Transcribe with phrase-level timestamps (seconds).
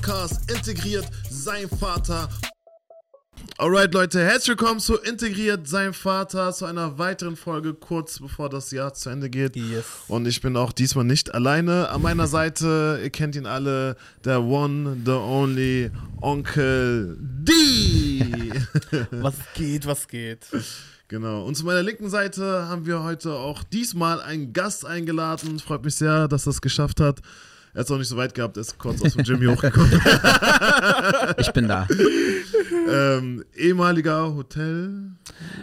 [0.00, 2.26] Podcast Integriert sein Vater.
[3.58, 8.70] Alright Leute, herzlich willkommen zu Integriert sein Vater, zu einer weiteren Folge kurz bevor das
[8.70, 9.56] Jahr zu Ende geht.
[9.56, 9.84] Yes.
[10.08, 11.90] Und ich bin auch diesmal nicht alleine.
[11.90, 15.90] An meiner Seite, ihr kennt ihn alle, der one, the only
[16.22, 18.54] Onkel D.
[19.10, 20.46] Was geht, was geht?
[21.08, 21.44] Genau.
[21.44, 25.58] Und zu meiner linken Seite haben wir heute auch diesmal einen Gast eingeladen.
[25.58, 27.20] Freut mich sehr, dass er es geschafft hat.
[27.72, 29.52] Er hat es auch nicht so weit gehabt, er ist kurz aus dem Gym hier
[29.52, 29.90] hochgekommen.
[31.38, 31.86] Ich bin da.
[32.88, 35.12] ähm, ehemaliger Hotel,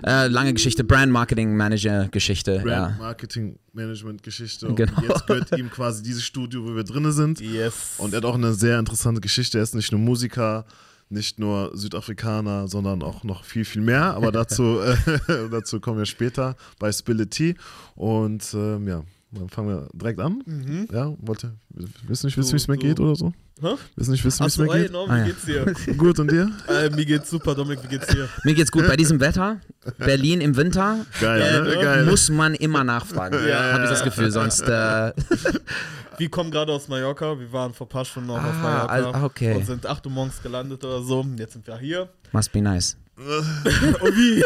[0.06, 2.60] Äh, lange Geschichte, Brand Marketing Manager Geschichte.
[2.64, 2.96] Brand ja.
[3.00, 4.68] Marketing Management Geschichte.
[4.68, 5.02] Und Genau.
[5.02, 7.40] jetzt gehört ihm quasi dieses Studio, wo wir drinne sind.
[7.42, 7.96] Yes.
[7.98, 9.58] Und er hat auch eine sehr interessante Geschichte.
[9.60, 10.66] Er ist nicht nur Musiker,
[11.10, 14.14] nicht nur Südafrikaner, sondern auch noch viel, viel mehr.
[14.16, 14.80] Aber dazu,
[15.28, 17.56] äh, dazu kommen wir später bei Spility.
[17.96, 20.42] Und ähm, ja, dann fangen wir direkt an.
[20.46, 20.88] Mhm.
[20.92, 23.34] Ja, wollte, nicht wissen, Du- wie es mir geht oder so?
[23.62, 23.74] Hä?
[23.96, 24.92] Du nicht wissen, wie es mir geht?
[24.92, 25.26] no, wie Ah, ja.
[25.26, 25.66] geht's dir?
[25.98, 26.50] Gut und dir?
[26.70, 28.30] äh, mir geht's super, Dominik, wie geht's dir?
[28.44, 29.60] Mir geht's gut bei diesem Wetter.
[29.98, 31.06] Berlin im Winter.
[31.20, 31.70] Geil, ne?
[31.76, 31.82] ne?
[31.82, 32.06] Geil.
[32.06, 33.38] Muss man immer nachfragen.
[33.48, 33.74] Ja.
[33.74, 34.62] Habe ich das Gefühl, sonst.
[34.62, 35.12] Äh,
[36.20, 38.88] Wir kommen gerade aus Mallorca, wir waren vor ein paar Stunden noch auf Ah, Mallorca
[38.92, 39.54] also- ah, okay.
[39.56, 41.24] und sind 8 Uhr morgens gelandet oder so.
[41.38, 42.10] Jetzt sind wir hier.
[42.32, 42.98] must be nice.
[43.18, 44.44] Und wie?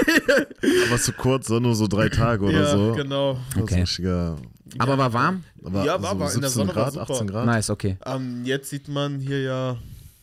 [0.89, 2.93] Aber zu kurz, so nur so drei Tage oder ja, so.
[2.93, 3.33] genau.
[3.33, 3.79] Das ist ein Okay.
[3.81, 4.35] richtiger,
[4.79, 5.43] Aber war warm?
[5.63, 7.13] aber Ja, war- so war in der 17 Sonne war Grad, super.
[7.13, 7.45] 18 Grad.
[7.45, 7.97] Nice, okay.
[8.05, 9.77] Ähm, jetzt sieht man hier ja.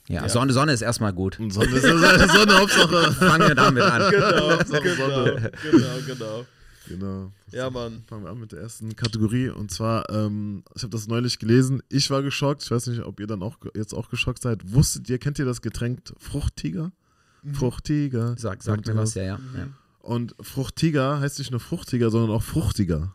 [0.09, 0.29] Ja, Ja.
[0.29, 1.39] Sonne, Sonne ist erstmal gut.
[1.39, 3.13] Und Sonne ist Sonne, Sonne Hauptsache.
[3.13, 4.11] Fangen wir damit an.
[4.11, 5.53] Genau, Hauptsache genau, Sonne.
[5.71, 6.45] genau, genau.
[6.89, 7.33] Genau.
[7.53, 8.03] Ja, Mann.
[8.09, 9.51] Fangen wir an mit der ersten Kategorie.
[9.51, 11.83] Und zwar, ähm, ich habe das neulich gelesen.
[11.91, 12.63] Ich war geschockt.
[12.63, 14.73] Ich weiß nicht, ob ihr dann auch jetzt auch geschockt seid.
[14.73, 16.91] Wusstet ihr, kennt ihr das Getränk Fruchttiger?
[17.43, 17.55] Mhm.
[17.55, 18.35] Fruchtiger.
[18.39, 19.39] Sag, sag mir was, ja, ja.
[19.57, 19.67] ja.
[20.01, 23.13] Und Fruchtiger heißt nicht nur fruchtiger, sondern auch fruchtiger.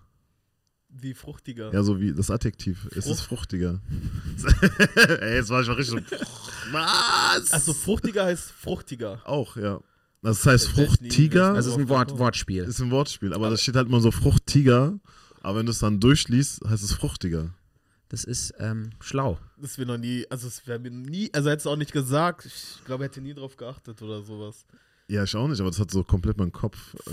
[0.95, 1.73] Wie fruchtiger.
[1.73, 2.87] Ja, so wie das Adjektiv.
[2.95, 3.81] Es ist fruchtiger.
[5.21, 6.17] Ey, jetzt war ich mal richtig so.
[6.71, 7.51] Was?
[7.51, 9.21] Also fruchtiger heißt fruchtiger.
[9.25, 9.79] auch, ja.
[10.21, 12.63] Das heißt das Also es ist ein Wort, Wortspiel.
[12.63, 14.97] ist ein Wortspiel, aber das steht halt immer so Fruchtiger.
[15.41, 17.53] Aber wenn du es dann durchliest, heißt es fruchtiger.
[18.07, 19.37] Das ist ähm, schlau.
[19.57, 21.91] Das wäre noch nie, also es wäre mir nie, also er hätte es auch nicht
[21.91, 22.45] gesagt.
[22.45, 24.65] Ich glaube, er hätte nie drauf geachtet oder sowas.
[25.09, 27.09] Ja, ich auch nicht, aber das hat so komplett meinen Kopf äh,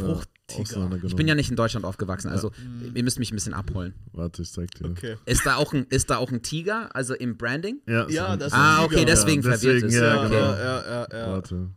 [0.55, 1.07] auseinandergenommen.
[1.09, 2.93] Ich bin ja nicht in Deutschland aufgewachsen, also Mhm.
[2.95, 3.95] ihr müsst mich ein bisschen abholen.
[4.13, 4.91] Warte, ich zeig dir.
[4.91, 5.17] Okay.
[5.27, 7.81] Ist da auch ein, ist da auch ein Tiger, also im Branding?
[7.87, 9.07] Ja, ist Ja, das ist Ah, ein okay, Tiger.
[9.07, 9.95] deswegen Ja, verwirrt deswegen, es.
[9.95, 10.35] ja, Ja, genau.
[10.37, 11.33] ja, ja, ja, ja.
[11.33, 11.71] Warte.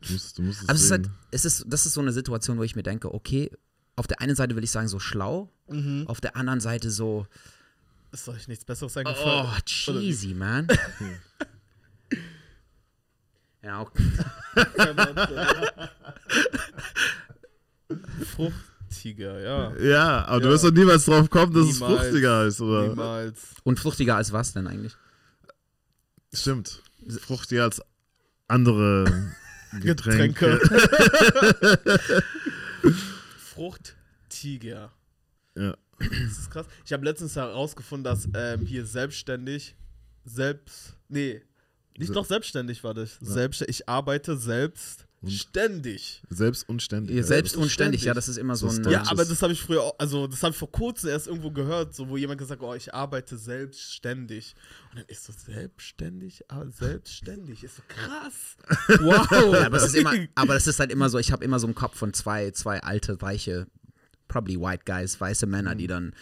[0.00, 2.12] Du musst, du musst es Also es ist, halt, es ist, das ist so eine
[2.12, 3.50] Situation, wo ich mir denke, okay,
[3.96, 6.06] auf der einen Seite will ich sagen, so schlau, Mhm.
[6.06, 7.26] auf der anderen Seite so,
[8.12, 9.50] Ist euch nichts Besseres oh, eingefallen?
[9.64, 10.68] cheesy, man.
[13.62, 14.02] ja, okay.
[18.34, 19.76] Fruchtiger, ja.
[19.78, 20.52] ja, aber du Ja.
[20.52, 22.00] wirst doch niemals drauf kommen, dass es Niemals.
[22.02, 22.88] fruchtiger ist, oder?
[22.88, 23.40] Niemals.
[23.64, 24.96] Und fruchtiger als was denn eigentlich?
[26.32, 26.82] Stimmt.
[27.20, 27.80] Fruchtiger als
[28.48, 29.32] andere
[29.80, 30.58] Getränke.
[30.58, 32.22] Getränke.
[33.38, 34.92] Fruchttiger.
[35.56, 35.76] Ja.
[35.98, 36.66] Das ist krass.
[36.84, 39.74] Ich habe letztens herausgefunden, dass ähm, hier selbstständig,
[40.24, 41.42] selbst, nee,
[41.98, 43.18] nicht doch selbstständig war das.
[43.20, 45.32] Selbst, ich arbeite selbst Und?
[45.32, 46.22] ständig.
[46.30, 47.16] Selbst und ständig.
[47.16, 48.04] Ihr selbst und unständig, ständig.
[48.04, 48.84] ja, das ist immer so Das ein.
[48.90, 51.26] Ja, das aber das habe ich früher, auch, also das habe ich vor kurzem erst
[51.26, 54.54] irgendwo gehört, so wo jemand gesagt hat, oh, ich arbeite selbstständig.
[54.90, 58.56] Und dann ist so selbstständig, ah, selbstständig, ist so krass.
[59.00, 59.54] Wow.
[59.54, 61.66] Ja, aber, es ist immer, aber das ist halt immer so, ich habe immer so
[61.66, 63.66] im Kopf von zwei, zwei alte, weiche,
[64.28, 66.14] probably white guys, weiße Männer, die dann,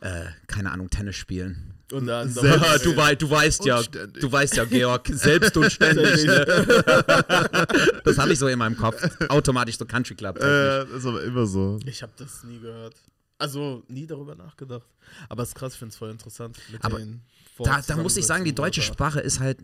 [0.00, 1.74] äh, keine Ahnung, Tennis spielen.
[1.92, 5.70] Und dann Selbst- Ah, du, wei du weißt ja, du weißt ja, Georg, selbst und
[5.72, 6.24] ständig.
[6.24, 6.44] Ne?
[8.04, 9.02] Das habe ich so in meinem Kopf.
[9.28, 10.36] Automatisch so Country Club.
[10.38, 11.78] Äh, das ist aber immer so.
[11.84, 12.94] Ich habe das nie gehört.
[13.38, 14.86] Also nie darüber nachgedacht.
[15.28, 16.58] Aber es ist krass, ich finde es voll interessant.
[16.72, 17.20] Mit Aber den
[17.58, 19.58] da, da muss ich sagen, die deutsche Sprache ist halt,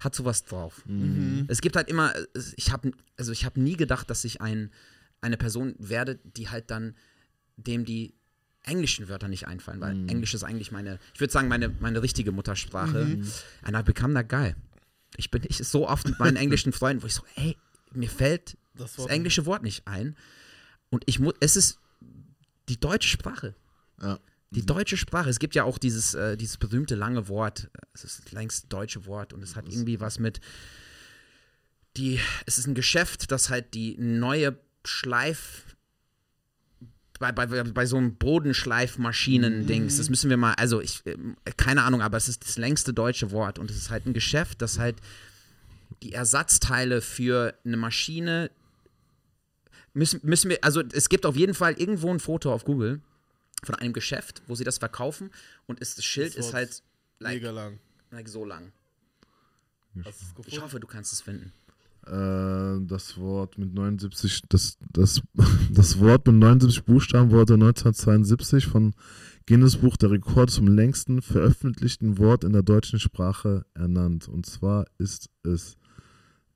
[0.00, 0.82] hat sowas drauf.
[0.86, 1.44] Mhm.
[1.48, 2.12] Es gibt halt immer,
[2.56, 4.70] ich habe also ich habe nie gedacht, dass ich ein,
[5.20, 6.94] eine Person werde, die halt dann
[7.56, 8.14] dem die
[8.64, 12.32] englischen Wörter nicht einfallen, weil Englisch ist eigentlich meine, ich würde sagen, meine, meine richtige
[12.32, 13.20] Muttersprache.
[13.62, 14.54] And I become that guy.
[15.16, 17.56] Ich bin ich so oft mit meinen englischen Freunden, wo ich so, ey,
[17.92, 20.16] mir fällt Das das englische Wort nicht ein.
[20.90, 21.78] Und ich muss, es ist
[22.68, 23.54] die deutsche Sprache.
[24.00, 24.18] Ja.
[24.50, 25.28] Die deutsche Sprache.
[25.28, 27.70] Es gibt ja auch dieses, äh, dieses berühmte lange Wort.
[27.92, 30.40] Es ist das längste deutsche Wort und es hat irgendwie was mit
[31.96, 32.20] die.
[32.46, 35.73] Es ist ein Geschäft, das halt die neue Schleif.
[37.20, 42.02] Bei, bei, bei so einem Bodenschleifmaschinen-Dings, das müssen wir mal, also ich, ähm, keine Ahnung,
[42.02, 44.96] aber es ist das längste deutsche Wort und es ist halt ein Geschäft, das halt
[46.02, 48.50] die Ersatzteile für eine Maschine
[49.94, 53.00] müssen, müssen wir, also es gibt auf jeden Fall irgendwo ein Foto auf Google
[53.62, 55.30] von einem Geschäft, wo sie das verkaufen
[55.66, 56.82] und ist, das Schild Das ist halt
[57.20, 57.78] like, Mega lang.
[58.10, 58.72] Like so lang.
[60.46, 61.52] Ich hoffe, du kannst es finden.
[62.06, 65.20] Äh, das Wort mit 79, das, das,
[65.70, 68.94] das Wort mit 79 Buchstaben wurde 1972 von
[69.46, 74.28] Guinness Buch der Rekorde zum längsten veröffentlichten Wort in der deutschen Sprache ernannt.
[74.28, 75.76] Und zwar ist es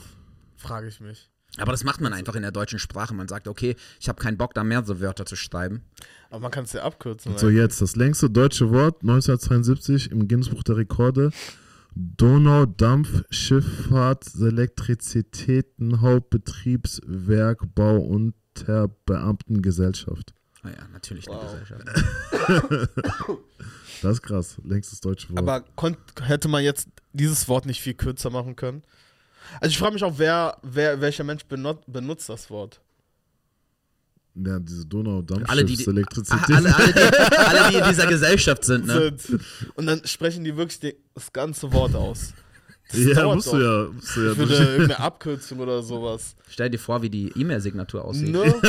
[0.56, 1.30] Frage ich mich.
[1.56, 3.14] Aber das macht man einfach in der deutschen Sprache.
[3.14, 5.82] Man sagt, okay, ich habe keinen Bock, da mehr so Wörter zu schreiben.
[6.30, 7.38] Aber man kann es ja abkürzen.
[7.38, 7.52] so ne?
[7.52, 11.30] jetzt das längste deutsche Wort 1972 im Guinness Buch der Rekorde.
[11.94, 20.34] Donaudampfschifffahrt Elektrizitäten Hauptbetriebswerk Bau unter Beamtengesellschaft.
[20.64, 21.40] Ah ja, natürlich Wow.
[21.40, 21.84] die Gesellschaft.
[24.02, 25.38] Das ist krass, längstes deutsche Wort.
[25.38, 25.64] Aber
[26.26, 28.82] hätte man jetzt dieses Wort nicht viel kürzer machen können?
[29.60, 32.82] Also ich frage mich auch, wer, wer, welcher Mensch benut, benutzt das Wort?
[34.34, 36.56] ja, diese Donaudampfschiffs Alle die, die, Elektrizität.
[36.56, 37.00] alle, alle, die,
[37.36, 39.14] alle, die in dieser Gesellschaft sind, ne?
[39.16, 39.40] Sind.
[39.74, 42.34] Und dann sprechen die wirklich die, das ganze Wort aus.
[42.90, 43.88] Das ja, musst du ja.
[43.92, 46.36] Musst du ja Ich würde irgendeine Abkürzung oder sowas.
[46.48, 48.30] Stell dir vor, wie die E-Mail-Signatur aussieht.
[48.30, 48.42] Ne?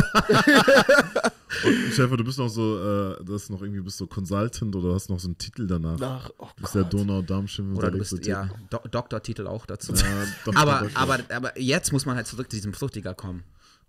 [1.92, 5.10] Stefan, du bist noch so, äh, das ist noch irgendwie, bist du Consultant oder hast
[5.10, 5.98] noch so einen Titel danach.
[6.00, 6.94] Nach, oh Du bist der Gott.
[6.94, 9.94] Donaudampfschiff Oder du bist, ja, Do Doktortitel auch dazu.
[9.94, 10.96] Ja, doch, aber, doch.
[10.96, 13.44] aber, aber jetzt muss man halt zurück zu diesem Fruchtiger kommen.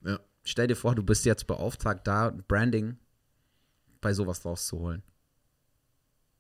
[0.05, 0.21] Ja.
[0.45, 2.97] Stell dir vor, du bist jetzt beauftragt, da Branding
[4.01, 5.03] bei sowas rauszuholen.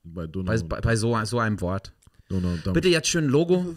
[0.04, 1.92] Bei Donau, Bei, bei, bei so, so einem Wort.
[2.28, 2.72] Donaudampf.
[2.74, 3.74] Bitte jetzt schön Logo.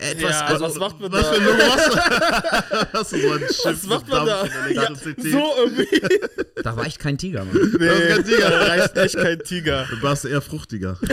[0.00, 1.32] Etwas, Ja, also, was macht man Was da?
[1.34, 2.92] für?
[2.92, 4.46] Hast du so ein Schiff Was macht man da?
[4.70, 6.00] Ja, so irgendwie.
[6.62, 7.56] da reicht kein Tiger, Mann.
[7.80, 8.50] Nee, Das ist kein Tiger.
[8.50, 9.86] da reicht echt kein Tiger.
[9.90, 10.98] Du warst eher fruchtiger.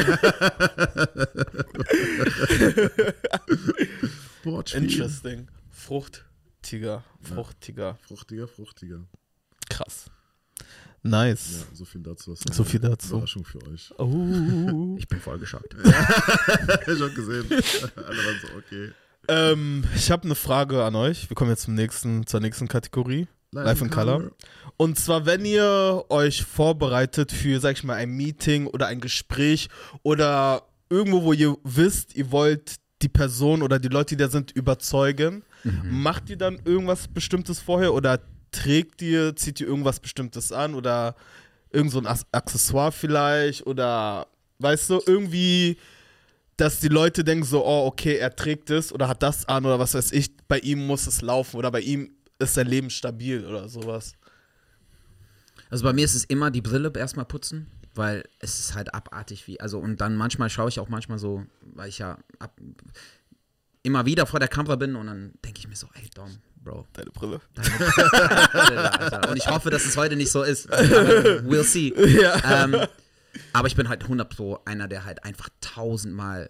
[4.73, 5.47] Interesting.
[5.71, 7.03] Fruchttiger.
[7.21, 7.97] Fruchttiger.
[8.07, 8.99] Fruchtiger, fruchtiger.
[9.69, 10.05] Krass.
[11.05, 11.65] Ja, Nice.
[11.73, 12.33] so viel dazu.
[12.33, 13.15] Ist So viel dazu.
[13.15, 13.93] Überraschung für euch.
[13.97, 14.95] Oh.
[14.97, 15.75] Ich bin voll geschockt.
[15.83, 17.45] Ich hab gesehen.
[17.49, 18.91] Alle waren so, okay.
[19.27, 21.29] ähm, ich habe eine Frage an euch.
[21.29, 23.27] Wir kommen jetzt zum nächsten, zur nächsten Kategorie.
[23.51, 24.31] Live in Color.
[24.77, 29.69] Und zwar, wenn ihr euch vorbereitet für, sag ich mal, ein Meeting oder ein Gespräch
[30.03, 34.51] oder irgendwo, wo ihr wisst, ihr wollt die Person oder die Leute, die da sind,
[34.51, 35.43] überzeugen,
[35.83, 38.19] macht ihr dann irgendwas Bestimmtes vorher oder
[38.55, 41.15] trägt ihr, zieht ihr irgendwas Bestimmtes an oder
[41.71, 44.27] irgend so ein Accessoire vielleicht oder
[44.59, 45.77] weißt du, irgendwie,
[46.55, 49.77] dass die Leute denken so, oh, okay, er trägt es oder hat das an oder
[49.77, 53.45] was weiß ich, bei ihm muss es laufen oder bei ihm ist sein Leben stabil
[53.45, 54.13] oder sowas.
[55.69, 59.47] Also bei mir ist es immer die Brille erstmal putzen, weil es ist halt abartig
[59.47, 59.59] wie.
[59.59, 62.57] Also und dann manchmal schaue ich auch manchmal so, weil ich ja ab,
[63.83, 66.85] immer wieder vor der Kamera bin und dann denke ich mir so, ey Dom, Bro.
[66.93, 67.39] Deine Brille.
[67.55, 69.29] Alter.
[69.29, 70.71] Und ich hoffe, dass es heute nicht so ist.
[70.71, 70.83] Aber
[71.47, 71.93] we'll see.
[72.21, 72.63] Ja.
[72.65, 72.75] Ähm,
[73.53, 76.49] aber ich bin halt 100 Pro einer, der halt einfach tausendmal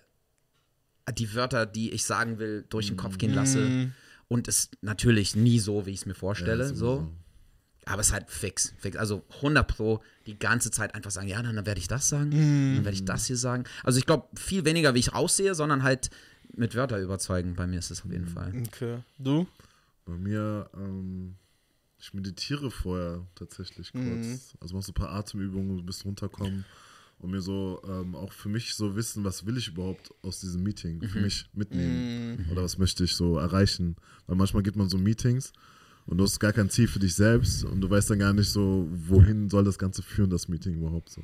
[1.17, 3.59] die Wörter, die ich sagen will, durch den Kopf gehen lasse.
[3.59, 3.93] Mm.
[4.27, 6.65] Und es natürlich nie so, wie ich es mir Ja, vorstelle.
[6.67, 6.95] sowieso.
[6.97, 7.11] so.
[7.85, 8.97] Aber es ist halt fix, fix.
[8.97, 12.31] Also 100 Pro die ganze Zeit einfach sagen, ja, dann, dann werde ich das sagen,
[12.31, 13.65] dann werde ich das hier sagen.
[13.83, 16.09] Also ich glaube, viel weniger, wie ich aussehe, sondern halt
[16.55, 17.55] mit Wörter überzeugen.
[17.55, 18.51] Bei mir ist es auf jeden Fall.
[18.67, 18.97] Okay.
[19.19, 19.45] Du?
[20.05, 21.35] Bei mir, ähm,
[21.99, 24.05] ich meditiere vorher tatsächlich kurz.
[24.05, 24.39] Mhm.
[24.59, 26.65] Also mach so ein paar Atemübungen, ein bisschen runterkommen
[27.19, 30.63] und mir so ähm, auch für mich so wissen, was will ich überhaupt aus diesem
[30.63, 33.95] Meeting für mich mitnehmen oder was möchte ich so erreichen.
[34.27, 35.53] Weil manchmal gibt man so Meetings
[36.05, 38.49] und du hast gar kein Ziel für dich selbst und du weißt dann gar nicht
[38.49, 41.21] so, wohin soll das Ganze führen, das Meeting überhaupt so.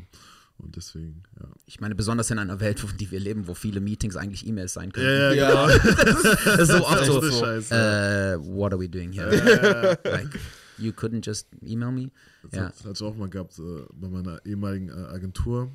[0.61, 1.47] Und deswegen, ja.
[1.65, 4.73] Ich meine, besonders in einer Welt, in die wir leben, wo viele Meetings eigentlich E-Mails
[4.73, 5.07] sein können.
[5.07, 5.67] Ja, Ja.
[6.45, 7.73] Das ist so oft so, Scheiße.
[7.73, 9.97] äh, what are we doing here?
[10.05, 10.29] like,
[10.77, 12.11] you couldn't just email me?
[12.43, 12.65] Das Ja.
[12.65, 13.61] hat, hatte ich auch mal gehabt äh,
[13.93, 15.71] bei meiner ehemaligen äh, Agentur.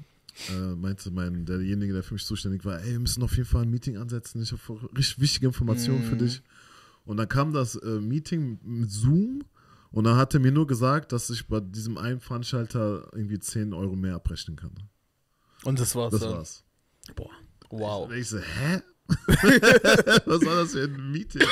[0.50, 3.62] Äh, meinte mein, derjenige, der für mich zuständig war, ey, wir müssen auf jeden Fall
[3.62, 4.42] ein Meeting ansetzen.
[4.42, 4.60] Ich habe
[4.96, 6.42] richtig wichtige Informationen für dich.
[7.06, 9.42] Und dann kam das äh, Meeting mit Zoom
[9.90, 13.72] und dann hat er mir nur gesagt, dass ich bei diesem einen Veranstalter irgendwie 10
[13.72, 14.72] Euro mehr abrechnen kann.
[15.64, 16.32] Und das war's Das dann.
[16.32, 16.64] war's.
[17.14, 17.30] Boah.
[17.70, 18.08] Wow.
[18.08, 18.82] Und ich so, hä?
[20.26, 21.42] Was war das für ein Meeting?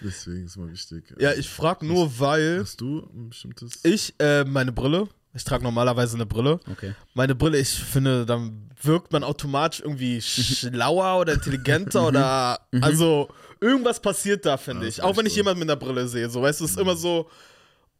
[0.00, 1.14] Deswegen ist mal wichtig.
[1.18, 3.80] Ja, ich frag nur, weil Hast du ein bestimmtes?
[3.84, 6.58] ich, äh, meine Brille, ich trage normalerweise eine Brille.
[6.70, 6.94] Okay.
[7.14, 13.28] Meine Brille, ich finde, dann wirkt man automatisch irgendwie schlauer oder intelligenter oder also
[13.62, 15.02] irgendwas passiert da, finde Ja, ich.
[15.02, 15.38] Auch wenn ich so.
[15.38, 17.30] jemanden mit einer Brille sehe, so weißt du, es ist immer so,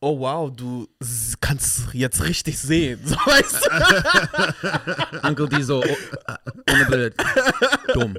[0.01, 0.89] oh wow, du
[1.41, 3.01] kannst jetzt richtig sehen.
[3.05, 3.69] So, weißt
[5.13, 5.19] du?
[5.29, 6.33] Uncle D so, oh,
[6.73, 7.13] ohne Brille,
[7.95, 8.17] dumm.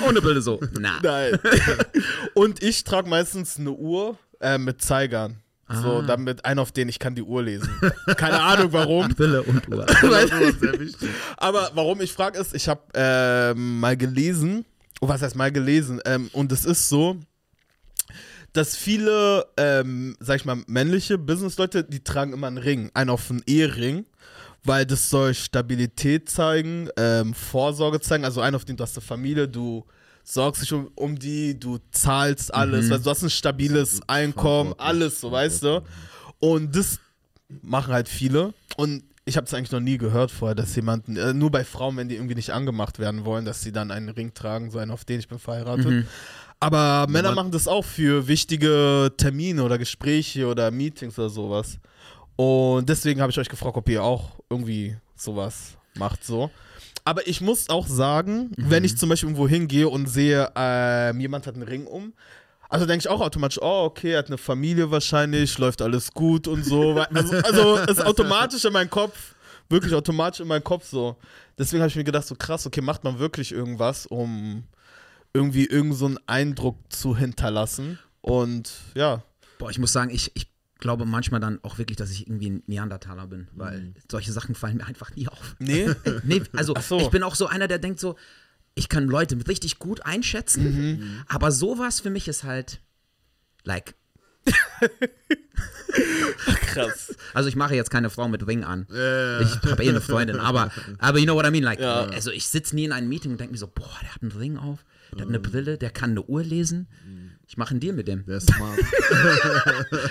[0.08, 0.98] ohne Brille so, na.
[1.02, 1.38] Nein.
[2.34, 5.36] Und ich trage meistens eine Uhr äh, mit Zeigern.
[5.68, 5.82] Ah.
[5.82, 7.68] So, damit ein auf den ich kann die Uhr lesen.
[8.16, 9.08] Keine Ahnung warum.
[9.08, 9.84] Brille und Uhr.
[11.36, 14.64] Aber warum ich frage ist, ich habe äh, mal gelesen,
[15.00, 16.00] was heißt mal gelesen?
[16.04, 17.16] Ähm, und es ist so,
[18.52, 23.30] dass viele, ähm, sag ich mal, männliche Businessleute, die tragen immer einen Ring, einen auf
[23.30, 24.06] einen Ehering,
[24.64, 29.04] weil das soll Stabilität zeigen, ähm, Vorsorge zeigen, also einen auf den du hast eine
[29.04, 29.84] Familie, du
[30.24, 32.90] sorgst dich um, um die, du zahlst alles, mhm.
[32.90, 35.82] weil du hast ein stabiles Einkommen, alles, so weißt du.
[36.40, 36.98] Und das
[37.62, 38.52] machen halt viele.
[38.76, 41.96] Und ich habe es eigentlich noch nie gehört vorher, dass jemanden, äh, nur bei Frauen,
[41.96, 44.92] wenn die irgendwie nicht angemacht werden wollen, dass sie dann einen Ring tragen, so einen,
[44.92, 45.86] auf den ich bin verheiratet.
[45.86, 46.06] Mhm.
[46.60, 51.78] Aber Männer machen das auch für wichtige Termine oder Gespräche oder Meetings oder sowas.
[52.36, 56.50] Und deswegen habe ich euch gefragt, ob ihr auch irgendwie sowas macht so.
[57.04, 58.70] Aber ich muss auch sagen, mhm.
[58.70, 62.12] wenn ich zum Beispiel irgendwo hingehe und sehe, äh, jemand hat einen Ring um,
[62.68, 66.48] also denke ich auch automatisch, oh, okay, er hat eine Familie wahrscheinlich, läuft alles gut
[66.48, 66.92] und so.
[67.14, 69.34] Also, also ist automatisch in meinem Kopf,
[69.68, 71.16] wirklich automatisch in meinem Kopf so.
[71.58, 74.64] Deswegen habe ich mir gedacht, so krass, okay, macht man wirklich irgendwas, um
[75.32, 77.98] irgendwie irgendeinen so Eindruck zu hinterlassen.
[78.20, 79.22] Und ja.
[79.58, 82.62] Boah, ich muss sagen, ich, ich glaube manchmal dann auch wirklich, dass ich irgendwie ein
[82.66, 83.94] Neandertaler bin, weil mhm.
[84.10, 85.56] solche Sachen fallen mir einfach nie auf.
[85.58, 85.88] Nee?
[86.24, 86.98] nee, also so.
[86.98, 88.16] ich bin auch so einer, der denkt so,
[88.76, 91.22] ich kann Leute richtig gut einschätzen, mhm.
[91.26, 92.80] aber sowas für mich ist halt
[93.64, 93.94] like
[96.66, 97.16] Krass.
[97.34, 98.86] Also ich mache jetzt keine Frau mit Ring an.
[98.92, 99.40] Yeah.
[99.40, 101.64] Ich habe eh eine Freundin, aber, aber you know what I mean?
[101.64, 102.04] Like, ja.
[102.04, 104.30] Also ich sitze nie in einem Meeting und denke mir so, boah, der hat einen
[104.32, 106.86] Ring auf, der hat eine Brille, der kann eine Uhr lesen.
[107.48, 108.26] Ich mache einen Deal mit dem.
[108.26, 108.78] Der ist smart.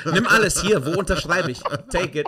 [0.13, 1.59] Nimm alles hier, wo unterschreibe ich?
[1.89, 2.27] Take it.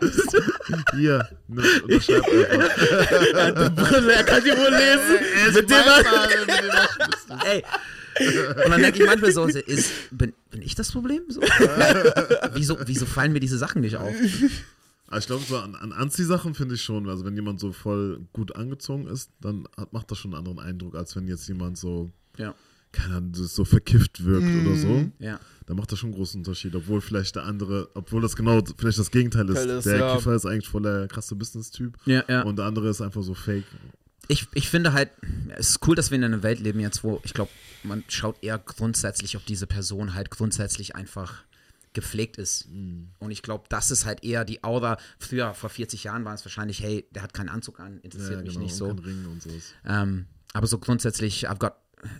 [0.95, 2.77] Hier, unterschreib einfach.
[3.37, 5.17] Er er kann die Uhr lesen.
[5.35, 5.77] Er ist mit dem
[7.45, 7.63] Ey,
[8.19, 11.23] und dann denke ich manchmal so, ist, bin, bin ich das Problem?
[11.29, 11.41] So?
[12.53, 14.13] wieso, wieso fallen mir diese Sachen nicht auf?
[15.07, 17.07] Aber ich glaube, so an, an Anziehsachen finde ich schon.
[17.07, 20.59] Also, wenn jemand so voll gut angezogen ist, dann hat, macht das schon einen anderen
[20.59, 22.53] Eindruck, als wenn jetzt jemand so, ja.
[22.91, 24.67] Keine Ahnung, so verkifft wirkt mm.
[24.67, 24.87] oder so.
[24.87, 25.11] Mhm.
[25.19, 25.39] Ja.
[25.65, 26.75] Dann macht das schon einen großen Unterschied.
[26.75, 29.59] Obwohl vielleicht der andere, obwohl das genau vielleicht das Gegenteil ist.
[29.59, 30.15] ist der ja.
[30.15, 31.97] Kiffer ist eigentlich voll der krasse Business-Typ.
[32.05, 32.41] Ja, ja.
[32.43, 33.65] Und der andere ist einfach so fake
[34.27, 35.11] ich, ich finde halt,
[35.55, 37.51] es ist cool, dass wir in einer Welt leben jetzt, wo ich glaube,
[37.83, 41.43] man schaut eher grundsätzlich, ob diese Person halt grundsätzlich einfach
[41.93, 42.67] gepflegt ist.
[42.69, 43.09] Mhm.
[43.19, 44.97] Und ich glaube, das ist halt eher die Aura.
[45.19, 48.41] Früher, vor 40 Jahren war es wahrscheinlich, hey, der hat keinen Anzug an, interessiert ja,
[48.41, 48.95] mich genau, nicht so.
[49.85, 51.73] Ähm, aber so grundsätzlich, I've got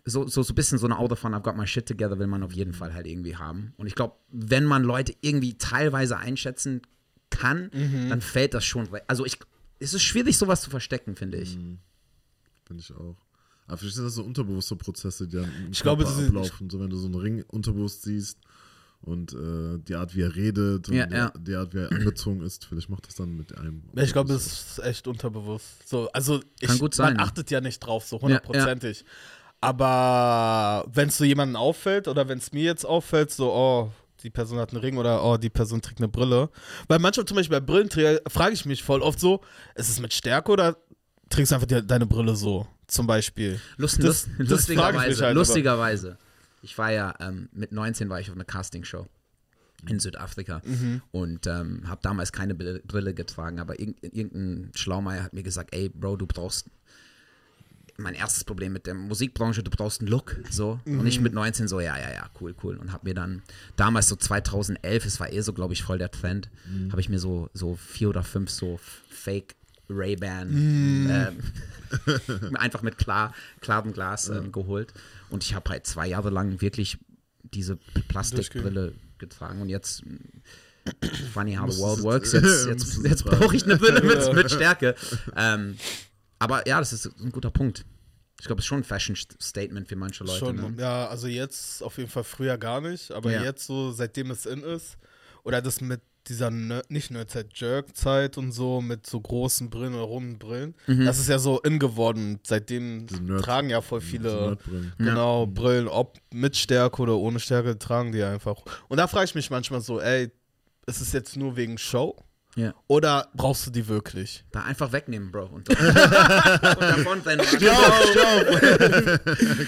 [0.05, 2.27] so, so, so ein bisschen so eine Aura von I've got my shit together will
[2.27, 3.73] man auf jeden Fall halt irgendwie haben.
[3.77, 6.81] Und ich glaube, wenn man Leute irgendwie teilweise einschätzen
[7.29, 8.09] kann, mhm.
[8.09, 8.87] dann fällt das schon.
[9.07, 9.39] Also ich,
[9.79, 11.57] es ist schwierig, sowas zu verstecken, finde ich.
[11.57, 11.79] Mhm.
[12.65, 13.17] Finde ich auch.
[13.67, 16.69] Aber vielleicht sind das so unterbewusste Prozesse, die dann im ich Körper glaube, ablaufen.
[16.69, 18.39] So, wenn du so einen Ring unterbewusst siehst
[19.01, 21.29] und äh, die Art, wie er redet ja, und ja.
[21.37, 23.83] Die, Art, wie er angezogen ist, vielleicht macht das dann mit einem.
[23.95, 25.87] Ich glaube, das ist echt unterbewusst.
[25.87, 29.01] So, also ich, Kann gut sein, man achtet ja nicht drauf, so hundertprozentig.
[29.01, 29.05] Ja,
[29.61, 33.91] Aber wenn es so jemandem auffällt oder wenn es mir jetzt auffällt, so, oh,
[34.23, 36.49] die Person hat einen Ring oder oh, die Person trägt eine Brille.
[36.87, 39.41] Weil manchmal zum Beispiel bei Brillenträger frage ich mich voll oft so,
[39.75, 40.77] ist es mit Stärke oder
[41.29, 43.59] trägst einfach die, deine Brille so, zum Beispiel.
[43.77, 46.17] Lust, das, das lustigerweise, ich halt, lustigerweise.
[46.61, 49.07] Ich war ja, ähm, mit 19 war ich auf einer Castingshow
[49.87, 51.01] in Südafrika mhm.
[51.11, 56.17] und ähm, habe damals keine Brille getragen, aber irgendein Schlaumeier hat mir gesagt, ey Bro,
[56.17, 56.67] du brauchst
[57.97, 60.79] mein erstes Problem mit der Musikbranche, du brauchst einen Look, so.
[60.85, 60.99] Mhm.
[60.99, 62.77] Und ich mit 19 so, ja, ja, ja, cool, cool.
[62.77, 63.41] Und habe mir dann
[63.75, 66.91] damals so 2011, es war eh so, glaube ich, voll der Trend, mhm.
[66.91, 69.55] habe ich mir so, so vier oder fünf so Fake
[69.89, 71.09] Ray-Ban mm.
[71.09, 74.93] ähm, einfach mit klar, klarem Glas ähm, geholt.
[75.29, 76.97] Und ich habe halt zwei Jahre lang wirklich
[77.43, 77.77] diese
[78.09, 80.03] Plastikbrille getragen und jetzt
[81.33, 82.33] funny how the world works.
[82.33, 84.95] Jetzt, jetzt, jetzt brauche ich eine Brille mit, mit Stärke.
[85.35, 85.77] Ähm,
[86.39, 87.85] aber ja, das ist ein guter Punkt.
[88.39, 90.39] Ich glaube, es ist schon ein Fashion-Statement für manche Leute.
[90.39, 90.75] Schon, ne?
[90.77, 93.43] ja, also jetzt auf jeden Fall früher gar nicht, aber ja.
[93.43, 94.97] jetzt so, seitdem es in ist,
[95.43, 100.03] oder das mit dieser Nerd, nicht Nerdzeit, Jerk-Zeit und so mit so großen Brillen oder
[100.03, 100.75] runden Brillen.
[100.85, 101.05] Mhm.
[101.05, 102.39] Das ist ja so in geworden.
[102.43, 103.07] Seitdem
[103.39, 104.57] tragen ja voll viele
[104.97, 105.51] genau ja.
[105.51, 108.57] Brillen, ob mit Stärke oder ohne Stärke, tragen die einfach.
[108.89, 110.31] Und da frage ich mich manchmal so, ey,
[110.85, 112.15] ist es jetzt nur wegen Show?
[112.57, 112.73] Ja.
[112.87, 114.43] Oder brauchst du die wirklich?
[114.51, 115.45] Da einfach wegnehmen, Bro.
[115.45, 117.45] Und, und davon rennen.
[117.45, 119.25] Stopp, stopp.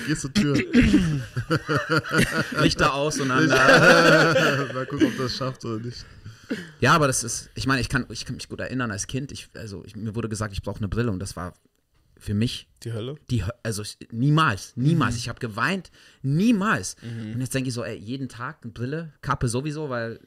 [0.08, 0.55] Gehst zur Tür.
[2.62, 3.48] Lichter aus und dann.
[4.74, 6.05] Mal gucken, ob das schafft oder nicht.
[6.79, 9.31] Ja, aber das ist, ich meine, ich kann, ich kann mich gut erinnern als Kind,
[9.31, 11.53] ich, also ich, mir wurde gesagt, ich brauche eine Brille und das war
[12.17, 13.15] für mich Die Hölle?
[13.29, 15.13] die, also ich- niemals, niemals.
[15.13, 15.19] Mhm.
[15.19, 15.91] Ich habe geweint,
[16.24, 16.96] niemals.
[17.03, 20.19] Und jetzt denke ich so, ey, jeden Tag eine Brille, Kappe sowieso, weil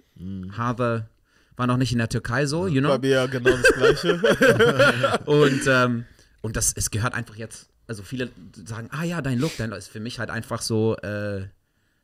[0.56, 1.08] Haare
[1.56, 2.90] war noch nicht in der Türkei so, you know.
[2.90, 5.20] Bei mir ja genau das Gleiche.
[5.26, 6.04] Und, ähm,
[6.40, 8.30] und das, es gehört einfach jetzt, also viele
[8.64, 11.42] sagen, ah ja, dein Look, dein Look ist für mich halt einfach so, äh,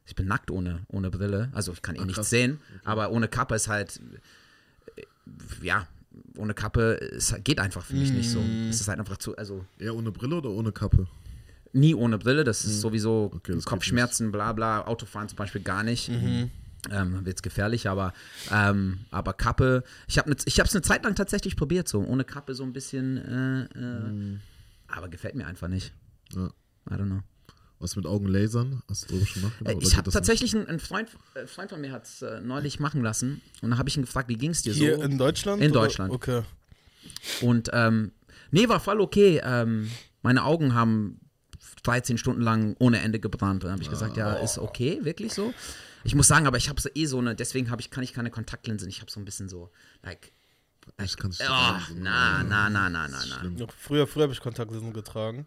[0.07, 2.31] ich bin nackt ohne, ohne Brille, also ich kann eh nichts krass.
[2.31, 4.00] sehen, aber ohne Kappe ist halt,
[4.97, 5.02] äh,
[5.67, 5.88] ja,
[6.37, 8.40] ohne Kappe es geht einfach für mich nicht so.
[8.40, 8.69] Mm.
[8.71, 11.09] Es ist halt einfach zu, also Eher ohne Brille oder ohne Kappe?
[11.73, 15.83] nie ohne Brille, das ist sowieso Okay, das Kopfschmerzen, bla bla, Autofahren zum Beispiel gar
[15.83, 16.09] nicht.
[16.09, 16.50] Mhm.
[16.90, 18.12] Ähm, wird's gefährlich, aber,
[18.52, 22.54] ähm, aber Kappe, ich habe es hab's eine Zeit lang tatsächlich probiert, so ohne Kappe
[22.54, 24.38] so ein bisschen, äh, äh,
[24.87, 25.92] aber gefällt mir einfach nicht.
[26.32, 26.47] Ja.
[26.90, 27.23] I don't know.
[27.80, 28.82] Was mit Augenlasern?
[28.88, 29.76] Hast du darüber schon nachgedacht?
[29.76, 32.80] Äh, ich habe tatsächlich einen, einen Freund, äh, Freund von mir hat es äh, neulich
[32.80, 35.02] machen lassen und da habe ich ihn gefragt, wie ging es dir Hier so?
[35.02, 35.62] in Deutschland?
[35.62, 35.82] In oder?
[35.82, 36.12] Deutschland.
[36.12, 36.42] Okay.
[37.40, 38.12] Und ähm,
[38.50, 39.40] nee, war voll okay.
[39.44, 39.90] Ähm,
[40.23, 41.20] meine Augen haben
[41.85, 43.62] 13 Stunden lang ohne Ende gebrannt.
[43.62, 45.54] Und dann habe ich gesagt, ja, ist okay, wirklich so.
[46.09, 48.15] Ich muss sagen, aber ich habe so eh so eine, deswegen habe ich, kann ich
[48.15, 48.88] keine Kontaktlinsen.
[48.88, 49.71] Ich habe so ein bisschen so,
[50.03, 50.33] like,
[51.03, 53.67] Ich kann es oh, na, na, na, na, na, na.
[53.79, 55.45] Früher, früher habe ich Kontaktlinsen getragen.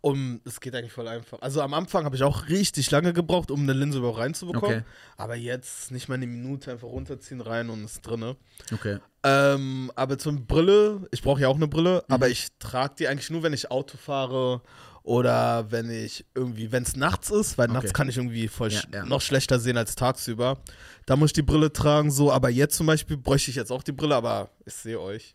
[0.00, 1.40] Und es geht eigentlich voll einfach.
[1.40, 4.78] Also am Anfang habe ich auch richtig lange gebraucht, um eine Linse überhaupt reinzubekommen.
[4.78, 4.86] Okay.
[5.16, 8.36] Aber jetzt nicht mal eine Minute einfach runterziehen, rein und ist drinne.
[8.72, 8.98] Okay.
[9.24, 13.30] Ähm, aber zum Brille, ich brauche ja auch eine Brille, aber ich trage die eigentlich
[13.30, 14.62] nur, wenn ich Auto fahre
[15.02, 17.92] oder wenn ich irgendwie, wenn es nachts ist, weil nachts Okay.
[17.94, 19.04] kann ich irgendwie voll Ja, ja.
[19.04, 20.58] noch schlechter sehen als tagsüber.
[21.06, 23.82] Da muss ich die Brille tragen, so, aber jetzt zum Beispiel bräuchte ich jetzt auch
[23.82, 25.34] die Brille, aber ich sehe euch.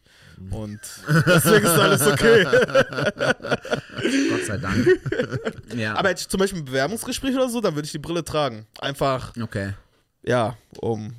[0.51, 0.79] Und
[1.25, 2.43] deswegen ist alles okay.
[4.29, 4.88] Gott sei Dank.
[5.76, 5.95] ja.
[5.95, 8.67] aber hätte ich zum Beispiel ein Bewerbungsgespräch oder so, dann würde ich die Brille tragen.
[8.80, 9.73] Einfach, okay.
[10.23, 11.15] ja, um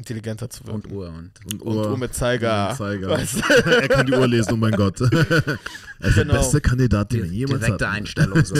[0.00, 0.82] intelligenter zu wirken.
[0.90, 1.30] Und Uhr und.
[1.52, 2.68] Und, Und Uhr mit Zeiger.
[2.70, 3.08] Mit Zeiger.
[3.10, 3.40] Weißt du?
[3.70, 5.00] er kann die Uhr lesen, oh mein Gott.
[5.00, 6.32] er ist Genau.
[6.32, 7.96] der beste Kandidat, den wir jemals Direkte hatten.
[7.96, 8.54] Einstellung, so.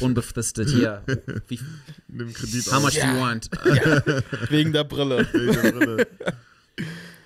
[0.04, 1.02] Unbefristet hier.
[1.48, 1.60] Wie,
[2.08, 2.82] Nimm Kredit how auf.
[2.84, 3.20] much do you Ja.
[3.20, 3.50] want?
[4.50, 5.26] Wegen der Brille.
[5.32, 6.06] Wegen der Brille.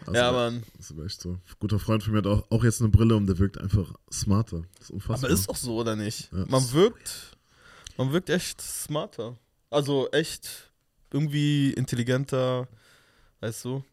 [0.07, 0.63] Also, Ja, Mann.
[0.77, 1.33] Das ist echt so.
[1.33, 3.93] Ein guter Freund von mir hat auch, auch jetzt eine Brille und der wirkt einfach
[4.13, 4.63] smarter.
[4.79, 5.31] Das ist unfassbar.
[5.31, 6.31] Aber ist auch so, oder nicht?
[6.33, 6.47] Ja.
[6.49, 7.37] Man wirkt,
[7.99, 9.37] man wirkt echt smarter.
[9.71, 10.71] Also echt
[11.13, 12.69] irgendwie intelligenter,
[13.41, 13.85] weißt du?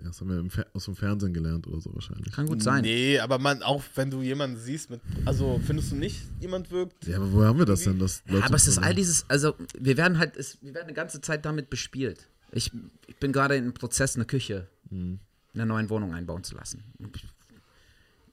[0.00, 2.32] ja, das haben wir aus dem Fernsehen gelernt oder so wahrscheinlich.
[2.32, 2.82] Kann gut sein.
[2.82, 7.04] Nee, aber man, auch wenn du jemanden siehst mit, also findest du nicht, jemand wirkt?
[7.06, 7.98] Ja, aber woher haben wir das denn?
[7.98, 10.94] Dass Ja, aber es ist all dieses, also wir werden halt, es, wir werden eine
[10.94, 12.28] ganze Zeit damit bespielt.
[12.52, 12.70] Ich,
[13.08, 15.18] ich bin gerade im Prozess, eine Küche Mhm.
[15.52, 16.82] in einer neuen Wohnung einbauen zu lassen.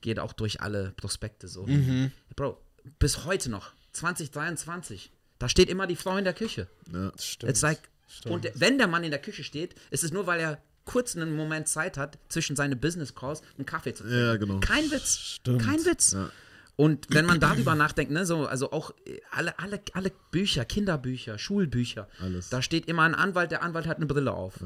[0.02, 1.66] Geht auch durch alle Prospekte so.
[1.66, 2.12] Mhm.
[2.36, 2.62] Bro,
[3.00, 6.68] bis heute noch, 2023, da steht immer die Frau in der Küche.
[6.94, 7.12] Ja.
[7.20, 7.50] Stimmt.
[7.50, 8.34] It's like, Stimmt.
[8.46, 11.36] und wenn der Mann in der Küche steht, ist es nur, weil er kurz einen
[11.36, 14.20] Moment Zeit hat, zwischen seine Business Calls einen Kaffee zu trinken.
[14.20, 14.60] Ja, genau.
[14.60, 15.18] Kein Witz.
[15.18, 15.62] Stimmt.
[15.64, 16.12] Kein Witz.
[16.14, 16.30] Ja.
[16.76, 21.40] Und wenn man darüber nachdenkt, ne, so, also auch äh, alle, alle, alle Bücher, Kinderbücher,
[21.40, 22.50] Schulbücher, Alles.
[22.50, 24.60] da steht immer ein Anwalt, der Anwalt hat eine Brille auf.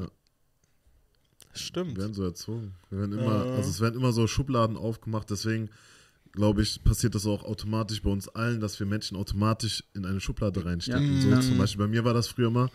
[1.54, 1.92] Stimmt.
[1.96, 2.74] Wir werden so erzogen.
[2.90, 5.70] Wir werden immer, also es werden immer so Schubladen aufgemacht, deswegen
[6.32, 10.20] glaube ich, passiert das auch automatisch bei uns allen, dass wir Menschen automatisch in eine
[10.20, 11.16] Schublade reinstecken.
[11.16, 11.22] Ja.
[11.22, 11.40] So Ja.
[11.40, 12.70] zum Beispiel bei mir war das früher mal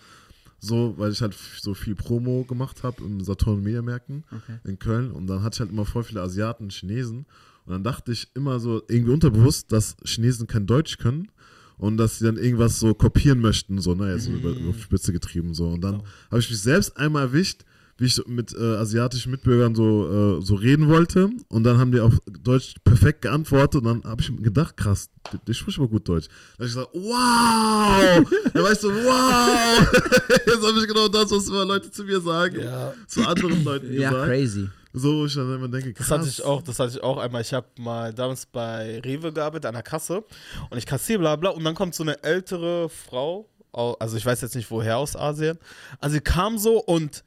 [0.59, 4.59] so, weil ich halt so viel Promo gemacht habe im Saturn Mediamärkten Okay.
[4.63, 7.25] in Köln und dann hatte ich halt immer voll viele Asiaten, Chinesen
[7.65, 11.29] und dann dachte ich immer so irgendwie unterbewusst, dass Chinesen kein Deutsch können
[11.77, 15.11] und dass sie dann irgendwas so kopieren möchten, so, ne, jetzt so über, auf Spitze
[15.11, 15.69] getrieben, so.
[15.69, 17.65] Und dann habe ich mich selbst einmal erwischt,
[17.97, 21.29] wie ich so mit äh, asiatischen Mitbürgern so, äh, so reden wollte.
[21.47, 23.83] Und dann haben die auf Deutsch perfekt geantwortet.
[23.83, 26.27] Und dann habe ich gedacht, krass, die, die spricht aber gut Deutsch.
[26.57, 28.51] Dann habe ich gesagt, wow!
[28.53, 29.91] dann weißt du, wow!
[30.45, 32.59] Jetzt habe ich genau das, was immer Leute zu mir sagen.
[32.61, 32.93] Ja.
[33.07, 34.27] Zu anderen Leuten Ja, gesagt.
[34.27, 34.69] crazy.
[34.97, 36.07] So, wo ich dann immer denke, krass.
[36.07, 37.41] Das hatte ich auch, das hatte ich auch einmal.
[37.41, 40.23] Ich habe mal damals bei Rewe gearbeitet, an der Kasse.
[40.69, 41.49] Und ich kassiere bla bla.
[41.51, 45.15] Und dann kommt so eine ältere Frau, au- also ich weiß jetzt nicht woher aus
[45.17, 45.57] Asien.
[45.99, 47.23] Also sie kam so und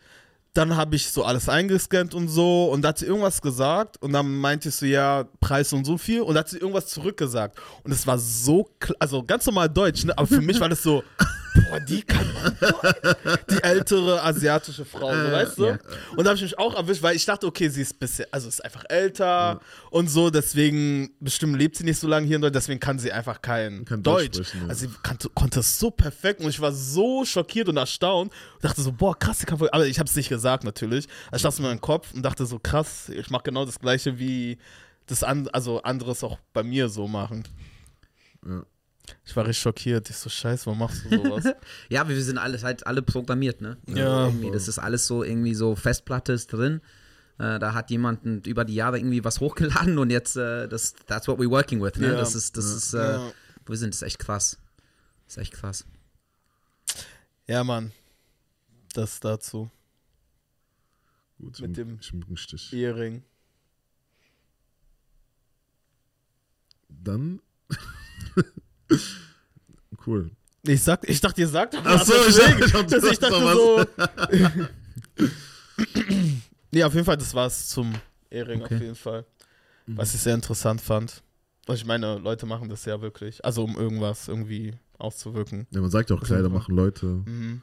[0.55, 2.67] dann habe ich so alles eingescannt und so.
[2.67, 4.01] Und da hat sie irgendwas gesagt.
[4.03, 6.23] Und dann meinte ich so, ja, Preis und so viel.
[6.23, 7.59] Und da hat sie irgendwas zurückgesagt.
[7.85, 10.17] Und es war so, also ganz normal Deutsch, ne?
[10.17, 11.03] aber für mich war das so,
[11.63, 12.27] boah, die kann
[13.51, 15.65] die ältere asiatische Frau, so, weißt du?
[15.67, 15.79] Ja.
[16.17, 18.49] Und da habe ich mich auch erwischt, weil ich dachte, okay, sie ist bisschen, also
[18.49, 22.57] ist einfach älter und so, deswegen bestimmt lebt sie nicht so lange hier in Deutschland,
[22.57, 24.49] deswegen kann sie einfach kein, Kann Deutsch Deutsch.
[24.49, 24.69] sprechen.
[24.69, 28.65] Also sie kannte, konnte es so perfekt und ich war so schockiert und erstaunt und
[28.65, 31.07] dachte so, boah, krass, sie kann voll, aber ich habe es nicht gesagt natürlich.
[31.31, 33.79] Also ich dachte mir in meinem Kopf und dachte so, krass, ich mache genau das
[33.79, 34.59] gleiche wie
[35.07, 37.45] das an, also anderes auch bei mir so machen.
[38.47, 38.63] Ja.
[39.25, 40.11] Ich war richtig schockiert.
[40.11, 41.45] Ich so, scheiße, warum machst du sowas?
[41.89, 43.77] Ja, wir sind alles halt alle programmiert, ne?
[43.87, 44.27] Ja.
[44.27, 46.81] Irgendwie, das ist alles so irgendwie so Festplatte ist drin.
[47.39, 51.29] Äh, da hat jemand über die Jahre irgendwie was hochgeladen und jetzt, äh, das, that's
[51.29, 51.95] what we're working with.
[51.97, 52.09] Ne?
[52.09, 52.17] Ja.
[52.17, 52.77] Das ist, das Ja.
[52.77, 53.33] ist, äh, Ja.
[53.67, 54.59] wir sind, das ist echt krass.
[55.27, 55.85] Das ist echt krass.
[57.47, 57.93] Ja, Mann.
[58.95, 59.71] Das dazu.
[61.39, 62.73] Gut, Mit dem- Schmuckenstich.
[62.73, 63.23] Ehering.
[66.89, 67.41] Dann.
[70.07, 70.31] cool.
[70.67, 73.11] Ich, sag, ich dachte, ihr sagt doch Ach so, ich dachte- ich dachte, dass du
[73.11, 73.85] ich dachte so.
[76.73, 77.95] nee, auf jeden Fall, das war's zum
[78.31, 78.75] Ehring, Okay.
[78.75, 79.25] auf jeden Fall.
[79.87, 81.23] Was ich sehr interessant fand.
[81.67, 83.43] Und ich meine, Leute machen das ja wirklich.
[83.45, 85.67] Also, um irgendwas irgendwie auszuwirken.
[85.71, 87.07] Ja, man sagt ja auch, Kleider machen Leute.
[87.07, 87.63] Mhm.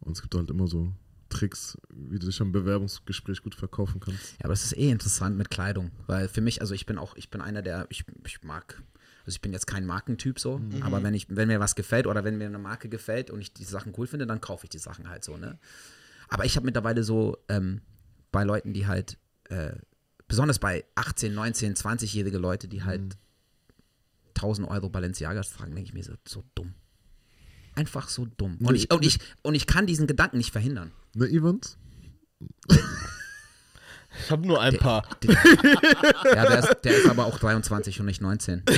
[0.00, 0.92] Und es gibt halt immer so
[1.28, 4.32] Tricks, wie du dich im Bewerbungsgespräch gut verkaufen kannst.
[4.38, 7.14] Ja, aber es ist eh interessant mit Kleidung, weil für mich, also ich bin auch,
[7.16, 8.82] ich bin einer der, ich, ich mag,
[9.24, 12.24] also ich bin jetzt kein Markentyp so, aber wenn ich, wenn mir was gefällt oder
[12.24, 14.78] wenn mir eine Marke gefällt und ich die Sachen cool finde, dann kaufe ich die
[14.78, 15.58] Sachen halt so, ne?
[16.28, 17.82] Aber ich habe mittlerweile so ähm,
[18.32, 19.18] bei Leuten, die halt,
[19.50, 19.74] äh,
[20.26, 23.16] besonders bei 18, 19, 20-jährige Leute, die halt
[24.34, 26.74] 1000 Euro Balenciagas tragen, denke ich mir so, so dumm.
[27.74, 28.58] Einfach so dumm.
[28.60, 30.92] Und ich, und, ich, und ich kann diesen Gedanken nicht verhindern.
[31.14, 31.78] Ne, Evans?
[34.24, 35.04] Ich habe nur ein paar.
[35.24, 38.62] Ja, der ist, der ist aber auch 23 und nicht 19.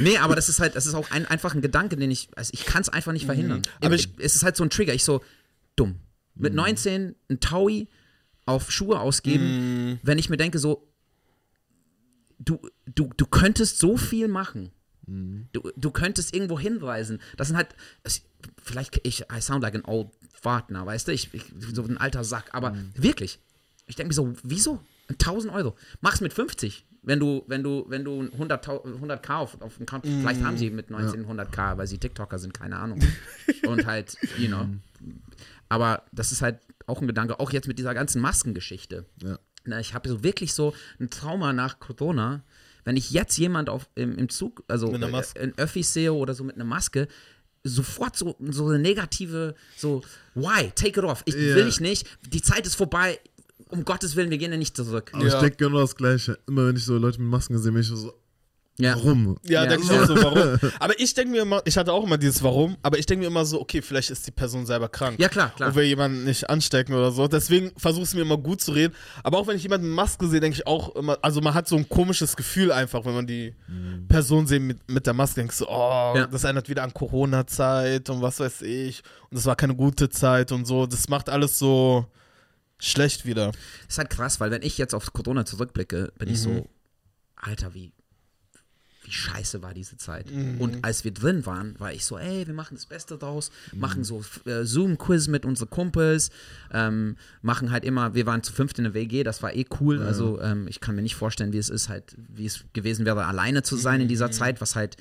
[0.00, 2.50] nee, aber das ist halt, das ist auch ein, einfach ein Gedanke, den ich, also
[2.54, 3.62] ich kann es einfach nicht verhindern.
[3.78, 4.94] Aber Aber ich- es ist halt so ein Trigger.
[4.94, 5.22] Ich so,
[5.76, 5.96] dumm.
[6.34, 7.88] Mit 19 ein Taui
[8.46, 10.88] auf Schuhe ausgeben, wenn ich mir denke, so,
[12.38, 12.60] du,
[12.94, 14.70] du, du könntest so viel machen.
[15.52, 17.20] Du, du könntest irgendwo hinweisen.
[17.36, 17.68] Das sind halt,
[18.62, 20.08] vielleicht, ich, I sound like an old
[20.42, 23.38] Partner, weißt du, ich, ich so ein alter Sack, aber wirklich,
[23.86, 24.80] ich denke mir so, wieso?
[25.08, 25.76] 1000 Euro.
[26.00, 26.84] Mach's mit 50.
[27.02, 30.70] Wenn du, wenn du, wenn du 100, 100k auf, auf dem Konto, vielleicht haben sie
[30.70, 33.00] mit 19 100k, weil sie TikToker sind, keine Ahnung.
[33.66, 34.66] Und halt, you know.
[35.68, 39.06] Aber das ist halt auch ein Gedanke, auch jetzt mit dieser ganzen Maskengeschichte.
[39.22, 39.38] Ja.
[39.64, 42.42] Na, ich habe so wirklich so ein Trauma nach Corona.
[42.88, 46.42] Wenn ich jetzt jemand auf, im, im Zug, also äh, in Öffis sehe oder so
[46.42, 47.06] mit einer Maske,
[47.62, 50.02] sofort so, so eine negative, so,
[50.34, 50.72] why?
[50.74, 51.20] Take it off.
[51.26, 51.54] Ich Ja.
[51.54, 52.06] will ich nicht.
[52.32, 53.20] Die Zeit ist vorbei.
[53.68, 55.10] Um Gottes Willen, wir gehen ja nicht zurück.
[55.12, 55.34] Aber Ja.
[55.34, 56.38] ich denke genau das Gleiche.
[56.46, 58.14] Immer wenn ich so Leute mit Masken sehe, bin ich so,
[58.80, 58.94] Ja.
[58.94, 59.36] warum?
[59.44, 59.70] Ja, Ja.
[59.70, 60.58] denke ich auch so, warum?
[60.78, 63.26] Aber ich denke mir immer, ich hatte auch immer dieses Warum, aber ich denke mir
[63.26, 65.18] immer so, okay, vielleicht ist die Person selber krank.
[65.18, 65.70] Ja, klar, klar.
[65.70, 67.26] Und will jemanden nicht anstecken oder so.
[67.26, 68.94] Deswegen versuche ich es mir immer gut zu reden.
[69.24, 71.66] Aber auch wenn ich jemanden mit Maske sehe, denke ich auch immer, also man hat
[71.66, 73.52] so ein komisches Gefühl einfach, wenn man die
[74.08, 76.26] Person sieht mit, mit der Maske, denkst du, oh, Ja.
[76.28, 79.02] das erinnert wieder an Corona-Zeit und was weiß ich.
[79.30, 80.86] Und das war keine gute Zeit und so.
[80.86, 82.06] Das macht alles so
[82.78, 83.46] schlecht wieder.
[83.48, 83.56] Das
[83.88, 86.42] ist halt krass, weil wenn ich jetzt auf Corona zurückblicke, bin ich Mhm.
[86.58, 86.68] so,
[87.36, 87.92] Alter, wie,
[89.08, 90.30] wie scheiße war diese Zeit.
[90.30, 90.60] Mhm.
[90.60, 93.80] Und als wir drin waren, war ich so, ey, wir machen das Beste draus, Mhm.
[93.80, 96.30] machen so äh, Zoom-Quiz mit unseren Kumpels,
[96.72, 100.02] ähm, machen halt immer, wir waren zu fünft in der WG, das war eh cool.
[100.02, 103.24] Also ähm, ich kann mir nicht vorstellen, wie es ist, halt, wie es gewesen wäre,
[103.24, 104.08] alleine zu sein in Mhm.
[104.10, 104.96] dieser Zeit, was halt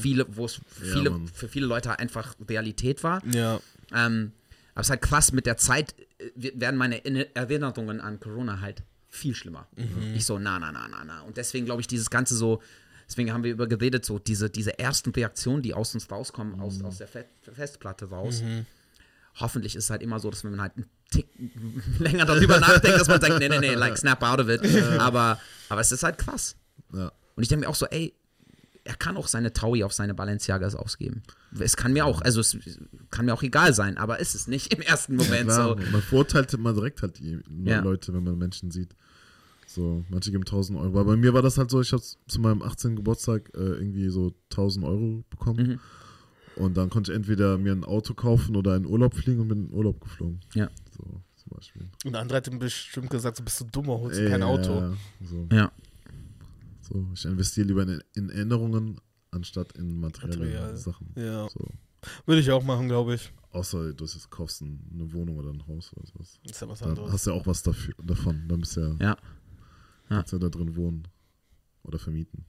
[0.00, 1.28] viele, wo es Ja, viele, Mann.
[1.28, 3.22] für viele Leute einfach Realität war.
[3.30, 3.60] Ja.
[3.94, 4.32] Ähm,
[4.74, 8.60] aber es ist halt krass, mit der Zeit äh, werden meine Inne- Erinnerungen an Corona
[8.60, 9.66] halt viel schlimmer.
[10.14, 11.20] Ich so, na, na, na, na, na.
[11.22, 12.62] Und deswegen glaube ich, dieses Ganze so,
[13.10, 16.80] deswegen haben wir über geredet, so diese, diese ersten Reaktionen, die aus uns rauskommen, aus,
[16.82, 18.42] aus der Fe Festplatte raus.
[19.38, 21.26] Hoffentlich ist es halt immer so, dass wenn man halt einen Tick
[21.98, 24.60] länger darüber nachdenkt, dass man sagt, nee, nee, nee, like snap out of it.
[24.98, 26.56] Aber, aber es ist halt krass.
[26.92, 27.12] Ja.
[27.36, 28.14] Und ich denke mir auch so, ey,
[28.84, 31.22] er kann auch seine Taui auf seine Balenciagas ausgeben.
[31.58, 32.56] Es kann mir auch, also es
[33.10, 35.90] kann mir auch egal sein, aber ist es nicht im ersten Moment Klar, so.
[35.92, 37.80] man verurteilt immer direkt halt die Ja.
[37.80, 38.90] Leute, wenn man Menschen sieht.
[39.72, 40.88] So, manche geben 1000 Euro.
[40.88, 42.96] Aber bei mir war das halt so, ich habe zu meinem 18.
[42.96, 45.68] Geburtstag äh, irgendwie so 1000 Euro bekommen.
[45.68, 45.80] Mhm.
[46.56, 49.66] Und dann konnte ich entweder mir ein Auto kaufen oder in Urlaub fliegen und bin
[49.68, 50.40] in Urlaub geflogen.
[50.54, 50.68] Ja.
[50.96, 51.04] So,
[51.36, 51.88] zum Beispiel.
[52.04, 54.40] Und der andere hat ihm bestimmt gesagt, so bist du dummer, holst du Ey, kein
[54.40, 54.72] ja, Auto.
[54.80, 54.92] Ja,
[55.24, 55.48] so.
[55.52, 55.72] Ja.
[56.82, 60.76] so, ich investiere lieber in, in Erinnerungen anstatt in materielle Material.
[60.76, 61.12] Sachen.
[61.16, 61.48] Ja.
[61.48, 61.60] So.
[62.26, 63.32] Würde ich auch machen, glaube ich.
[63.52, 66.38] Außer du jetzt kaufst ein- eine Wohnung oder ein Haus oder sowas.
[66.44, 67.12] Ist ja was Dann anderes.
[67.12, 68.44] hast du ja auch was dafür, davon.
[68.48, 69.16] Dann bist du ja,
[70.10, 70.16] Ja.
[70.16, 71.08] kannst ja da drin wohnen.
[71.82, 72.44] Oder vermieten.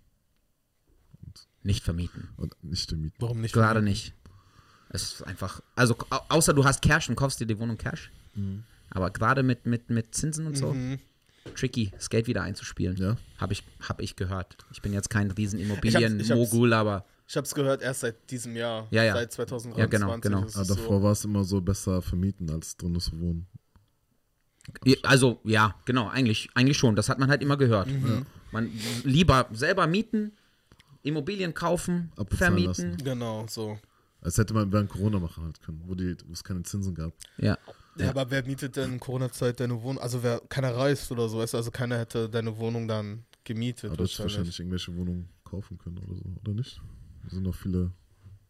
[1.63, 2.29] Nicht vermieten.
[2.37, 3.15] Und nicht vermieten.
[3.19, 3.53] Warum nicht?
[3.53, 4.13] Gerade nicht.
[4.89, 8.11] Es ist einfach, also au- außer du hast Cash und kaufst dir die Wohnung Cash.
[8.89, 10.99] Aber gerade mit, mit, mit Zinsen und so, Mhm.
[11.55, 12.97] tricky, das Geld wieder einzuspielen.
[12.97, 13.15] Ja.
[13.37, 14.57] Habe ich, hab ich gehört.
[14.71, 18.29] Ich bin jetzt kein riesen Ich hab's- Immobilien-Mogul, aber Ich habe es gehört erst seit
[18.31, 18.87] diesem Jahr.
[18.91, 19.13] Ja, ja.
[19.13, 19.79] Seit 2023.
[19.79, 20.45] Ja, genau, genau.
[20.45, 21.03] ist Aber davor so.
[21.03, 23.47] war es immer so besser vermieten, als drin zu wohnen.
[24.85, 26.95] Ja, Also, ja, genau, eigentlich, eigentlich schon.
[26.95, 27.87] Das hat man halt immer gehört.
[27.87, 28.25] Mhm.
[28.51, 28.69] Man
[29.03, 30.33] lieber selber mieten,
[31.03, 32.91] Immobilien kaufen, Abbezahlen vermieten.
[32.91, 33.03] lassen.
[33.03, 33.79] Genau, so.
[34.21, 37.13] Als hätte man während Corona machen halt können, wo, die, wo es keine Zinsen gab.
[37.37, 37.57] Ja.
[37.97, 40.01] Ja, aber wer mietet denn in Corona-Zeit deine Wohnung?
[40.01, 43.85] Also wer keiner reist oder so, weißt du, also keiner hätte deine Wohnung dann gemietet.
[43.85, 46.79] Aber du hättest wahrscheinlich irgendwelche Wohnungen kaufen können oder so, oder nicht?
[47.25, 47.91] Es sind noch viele,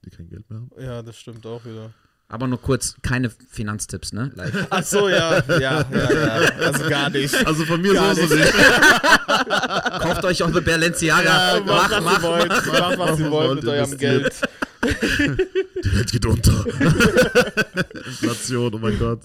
[0.05, 0.71] die kein Geld mehr haben.
[0.79, 1.91] Ja, das stimmt auch wieder.
[2.31, 4.31] Aber nur kurz, keine Finanztipps, ne?
[4.35, 4.53] Like.
[4.69, 6.33] Ach so, ja, ja, ja, ja.
[6.59, 7.35] Also gar nicht.
[7.45, 8.53] Also von mir Gar sowieso nicht.
[9.27, 11.57] Ah, Kauft euch auch eine Balenciaga.
[11.57, 12.65] Ja, mach, was mach, ihr wollt, mach.
[12.65, 14.33] macht, was ihr wollt mit eurem Geld.
[14.81, 16.65] Die Welt geht unter.
[18.05, 19.23] Inflation, oh mein Gott.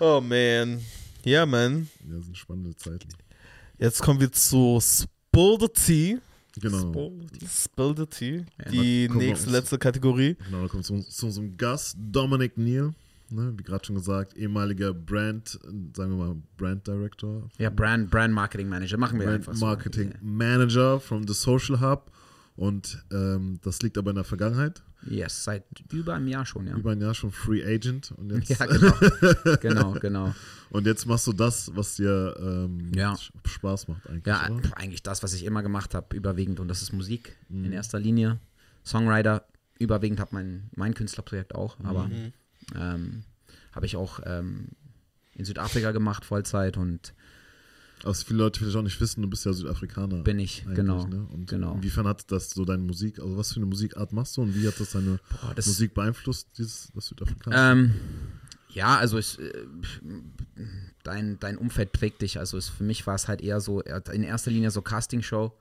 [0.00, 0.80] Oh man.
[1.24, 1.88] Ja, man.
[2.08, 3.08] Ja, das sind spannende Zeiten.
[3.78, 4.80] Jetzt kommen wir zu
[6.68, 7.38] Spill the Tea.
[7.38, 7.48] Genau.
[7.50, 8.44] Spill the Tea.
[8.64, 10.36] Ja, Die nächste, uns- letzte Kategorie.
[10.46, 12.92] Genau, da kommt zu, zu unserem Gast, Dominic Neal.
[13.32, 15.50] Ne, wie gerade schon gesagt, ehemaliger Brand,
[15.96, 17.48] sagen wir mal, Brand Director.
[17.58, 18.96] Ja, Brand, Brand Marketing Manager.
[18.98, 19.64] Machen wir Brand einfach so.
[19.64, 22.10] Marketing Manager from the Social Hub.
[22.60, 24.82] Und ähm, das liegt aber in der Vergangenheit.
[25.08, 26.76] Yes, seit über einem Jahr schon, ja.
[26.76, 28.12] Über ein Jahr schon Free Agent.
[28.18, 28.92] Und jetzt, Ja, genau.
[29.62, 30.34] genau, genau.
[30.70, 33.16] und jetzt machst du das, was dir ähm, Ja.
[33.46, 34.26] Spaß macht eigentlich.
[34.26, 34.76] Ja, oder?
[34.76, 36.60] eigentlich das, was ich immer gemacht habe, überwiegend.
[36.60, 37.64] Und das ist Musik Mhm.
[37.64, 38.38] in erster Linie.
[38.84, 39.46] Songwriter,
[39.78, 42.32] überwiegend habe mein, mein Künstlerprojekt auch, aber Mhm.
[42.76, 43.24] ähm,
[43.72, 44.68] habe ich auch ähm,
[45.34, 47.14] in Südafrika gemacht, Vollzeit und
[48.04, 50.22] Was viele Leute vielleicht auch nicht wissen, du bist ja Südafrikaner.
[50.22, 51.06] bin ich, genau.
[51.06, 51.26] Ne?
[51.32, 51.74] Und genau.
[51.74, 54.66] inwiefern hat das so deine Musik, also was für eine Musikart machst du und wie
[54.66, 57.62] hat das deine Boah, das, Musik beeinflusst, dieses das Südafrikanische?
[57.62, 57.94] Ähm,
[58.70, 59.52] ja, also es, äh,
[61.02, 62.38] dein, dein Umfeld prägt dich.
[62.38, 65.52] Also es, für mich war es halt eher so, in erster Linie so Castingshow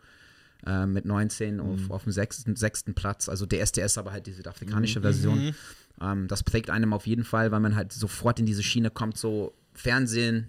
[0.65, 3.29] äh, mit 19 auf, auf dem sechsten, sechsten Platz.
[3.29, 5.55] Also der SDS, aber halt die südafrikanische Version.
[6.01, 9.17] Ähm, das prägt einem auf jeden Fall, weil man halt sofort in diese Schiene kommt,
[9.17, 10.47] so Fernsehen.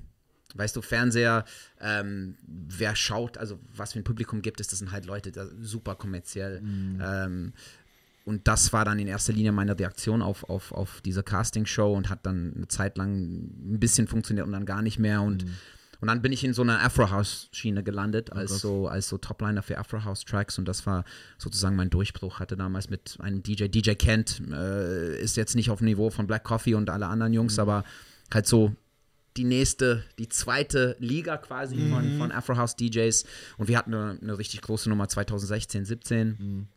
[0.55, 1.45] Weißt du, Fernseher,
[1.81, 5.47] ähm, wer schaut, also was für ein Publikum gibt es, das sind halt Leute, da,
[5.61, 6.61] super kommerziell.
[7.03, 7.53] Ähm,
[8.25, 12.11] und das war dann in erster Linie meine Reaktion auf, auf, auf diese Castingshow und
[12.11, 15.23] hat dann eine Zeit lang ein bisschen funktioniert und dann gar nicht mehr.
[15.23, 15.47] Und,
[16.01, 18.61] und dann bin ich in so einer Afro-House-Schiene gelandet, als krass.
[18.61, 20.59] so, als so Topliner für Afro-House-Tracks.
[20.59, 21.05] Und das war
[21.39, 22.41] sozusagen mein Durchbruch.
[22.41, 26.27] Hatte damals mit einem DJ, DJ Kent, äh, ist jetzt nicht auf dem Niveau von
[26.27, 27.85] Black Coffee und alle anderen Jungs, aber
[28.33, 28.77] halt so
[29.37, 33.25] die nächste, die zweite Liga quasi von, von Afro House DJs.
[33.59, 36.69] Und wir hatten eine, eine richtig große Nummer 2016, 17.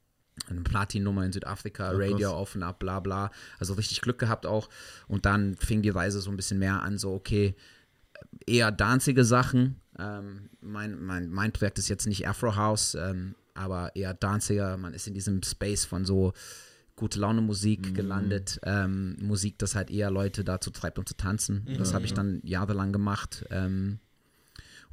[0.49, 2.55] Eine Platin-Nummer in Südafrika, Ja, Radio krass.
[2.55, 3.31] und ab, bla bla.
[3.59, 4.69] Also richtig Glück gehabt auch.
[5.07, 7.55] Und dann fing die Reise so ein bisschen mehr an, so okay,
[8.47, 9.79] eher danzige Sachen.
[9.99, 14.75] Ähm, mein, mein, mein Projekt ist jetzt nicht Afro House, ähm, aber eher danziger.
[14.77, 16.33] Man ist in diesem Space von so
[16.95, 18.60] gute Laune Musik gelandet.
[18.63, 21.65] Ähm, Musik, das halt eher Leute dazu treibt, um zu tanzen.
[21.77, 23.45] Das habe ich dann jahrelang gemacht.
[23.49, 23.99] Ähm,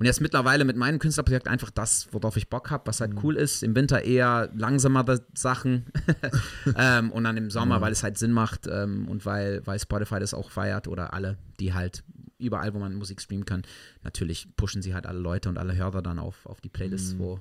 [0.00, 3.36] und jetzt mittlerweile mit meinem Künstlerprojekt einfach das, worauf ich Bock habe, was halt cool
[3.36, 3.62] ist.
[3.62, 5.84] Im Winter eher langsamere Sachen
[6.74, 10.18] ähm, und dann im Sommer, weil es halt Sinn macht ähm, und weil, weil Spotify
[10.18, 12.02] das auch feiert oder alle, die halt
[12.38, 13.60] überall, wo man Musik streamen kann,
[14.02, 17.40] natürlich pushen sie halt alle Leute und alle Hörer dann auf, auf die Playlists, wo,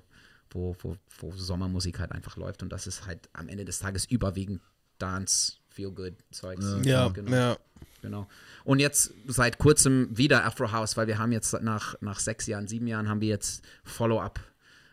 [0.51, 4.05] wo, wo, wo Sommermusik halt einfach läuft und das ist halt am Ende des Tages
[4.05, 4.62] überwiegend
[4.97, 6.65] Dance, Feel Good Zeugs.
[6.83, 7.31] Ja, genau.
[7.31, 7.57] ja.
[8.01, 8.27] Genau.
[8.63, 12.67] Und jetzt seit kurzem wieder Afro House, weil wir haben jetzt nach, nach sechs Jahren,
[12.67, 14.39] sieben Jahren haben wir jetzt Follow-up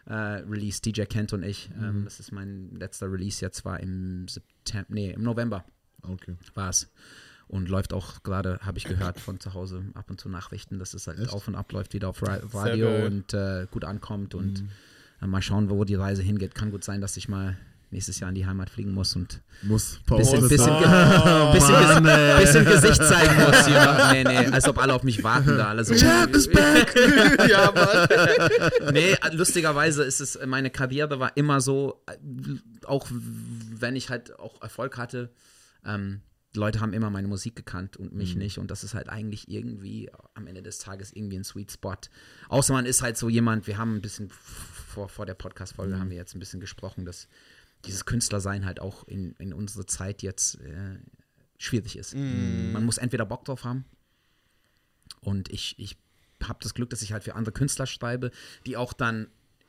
[0.07, 1.71] äh, Release, DJ Kent und ich.
[1.77, 5.65] Ähm, das ist mein letzter Release jetzt, war im September, nee, im November
[6.03, 6.37] Okay.
[6.55, 6.89] war es.
[7.49, 10.95] Und läuft auch gerade, habe ich gehört, von zu Hause ab und zu Nachrichten, dass
[10.95, 11.33] es halt Echt?
[11.33, 14.65] auf und ab läuft wieder auf Ra Radio und äh, gut ankommt und äh,
[15.21, 16.55] mal schauen, wo die Reise hingeht.
[16.55, 17.57] Kann gut sein, dass ich mal
[17.91, 22.05] nächstes Jahr in die Heimat fliegen muss und Muss bisschen, bisschen, Oh, ge bisschen, Mann,
[22.05, 22.65] Ges ey.
[22.65, 23.69] bisschen Gesicht zeigen muss.
[23.69, 24.13] Ja.
[24.13, 25.69] Nee, nee, als ob alle auf mich warten da.
[25.69, 25.95] Alle so.
[25.95, 26.95] Champ is back!
[27.49, 28.93] ja, Mann.
[28.93, 32.03] nee, lustigerweise ist es, meine Karriere war immer so,
[32.85, 35.31] auch wenn ich halt auch Erfolg hatte,
[35.87, 36.21] ähm,
[36.55, 38.59] Leute haben immer meine Musik gekannt und mich nicht.
[38.59, 41.97] Und das ist halt eigentlich irgendwie am Ende des Tages irgendwie ein Sweet Spot.
[42.49, 46.11] Außer man ist halt so jemand, wir haben ein bisschen vor, vor der Podcast-Folge haben
[46.11, 47.29] wir jetzt ein bisschen gesprochen, dass
[47.85, 50.99] dieses Künstlersein halt auch in, in unserer Zeit jetzt äh,
[51.59, 52.15] schwierig ist.
[52.15, 53.85] Man muss entweder Bock drauf haben
[55.21, 55.97] und ich, ich
[56.43, 58.31] habe das Glück, dass ich halt für andere Künstler schreibe,
[58.67, 59.29] die auch dann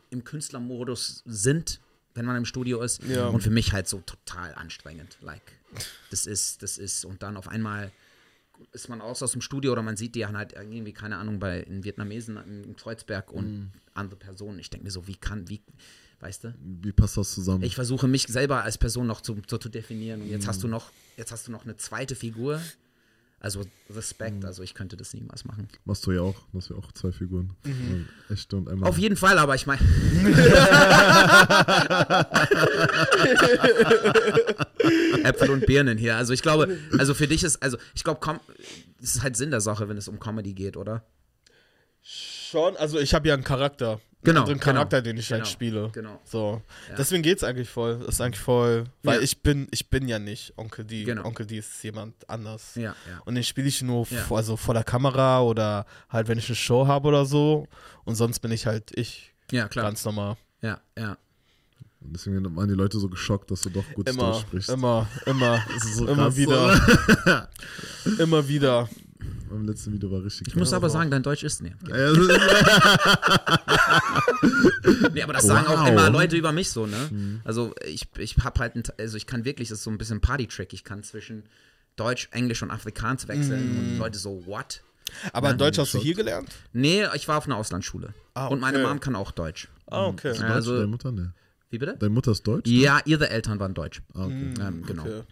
[0.09, 1.81] im Künstlermodus sind,
[2.13, 3.03] wenn man im Studio ist.
[3.03, 3.27] Ja.
[3.27, 5.17] Und für mich halt so total anstrengend.
[5.21, 5.56] Like,
[6.09, 7.91] das ist, das ist, und dann auf einmal
[8.71, 11.61] ist man aus aus dem Studio oder man sieht die halt irgendwie, keine Ahnung, bei
[11.61, 14.59] in Vietnamesen in Kreuzberg und andere Personen.
[14.59, 15.61] Ich denke mir so, wie kann, wie,
[16.19, 16.55] weißt du?
[16.81, 17.63] Wie passt das zusammen?
[17.63, 20.21] Ich versuche mich selber als Person noch zu, so zu definieren.
[20.21, 22.61] Und jetzt hast du noch, jetzt hast du noch eine zweite Figur.
[23.39, 25.67] Also Respekt, also ich könnte das niemals machen.
[25.85, 26.41] Machst du ja auch.
[26.51, 27.53] Du hast ja auch zwei Figuren.
[27.65, 28.89] Ja, Echte und einmal.
[28.89, 29.79] Auf jeden Fall, aber ich meine.
[35.27, 36.15] Äpfel und Birnen hier.
[36.17, 38.39] Also ich glaube, also für dich ist, also ich glaube,
[39.01, 41.03] es ist halt Sinn der Sache, wenn es um Comedy geht, oder?
[42.01, 43.99] Schon, also ich habe ja einen Charakter.
[44.23, 45.89] Genau, einen anderen Charakter, genau, den ich genau, halt spiele.
[45.93, 46.19] genau.
[46.25, 46.61] So.
[46.89, 46.95] Ja.
[46.95, 47.99] Deswegen geht's eigentlich voll.
[47.99, 48.85] Das ist eigentlich voll.
[49.03, 49.21] Weil Ja.
[49.21, 51.03] ich bin, ich bin ja nicht Onkel D.
[51.03, 51.23] Genau.
[51.25, 52.75] Onkel D ist jemand anders.
[52.75, 53.21] Ja, ja.
[53.25, 54.21] Und den spiele ich nur Ja.
[54.23, 57.67] vor, also vor der Kamera oder halt, wenn ich eine Show habe oder so.
[58.05, 59.33] Und sonst bin ich halt ich.
[59.51, 59.85] Ja, klar.
[59.85, 60.35] Ganz normal.
[60.61, 61.17] Ja, ja.
[61.99, 64.69] Und deswegen waren die Leute so geschockt, dass du doch gut Immer, Deutsch sprichst.
[64.69, 67.49] immer, immer, Das ist so immer krass, wieder.
[68.19, 68.89] immer wieder.
[69.49, 71.61] Beim letzten Video war richtig Ich muss aber sagen, dein Deutsch ist.
[71.61, 71.73] Nee,
[75.13, 75.89] nee aber das sagen auch Wow.
[75.89, 77.39] immer Leute über mich so, ne?
[77.43, 80.21] Also ich, ich hab halt, ein, also ich kann wirklich, das ist so ein bisschen
[80.21, 80.73] Party-Trick.
[80.73, 81.43] Ich kann zwischen
[81.95, 84.81] Deutsch, Englisch und Afrikaans wechseln und Leute so, what?
[85.33, 86.49] Aber in Deutsch hast du hier gelernt?
[86.73, 88.13] Nee, ich war auf einer Auslandsschule.
[88.33, 88.87] Ah, Und meine okay.
[88.87, 89.69] Mom kann auch Deutsch.
[89.87, 90.37] Ah, okay.
[90.41, 91.33] Also- Deine Mutter, ne?
[91.69, 91.97] Wie bitte?
[91.97, 92.69] Deine Mutter ist Deutsch?
[92.69, 94.01] Ja, ihre Eltern waren Deutsch.
[94.13, 94.53] Ah, okay.
[94.59, 95.03] Ähm, genau.
[95.03, 95.23] Okay.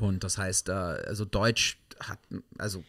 [0.00, 2.18] Und das heißt, äh, also Deutsch hat,
[2.58, 2.84] also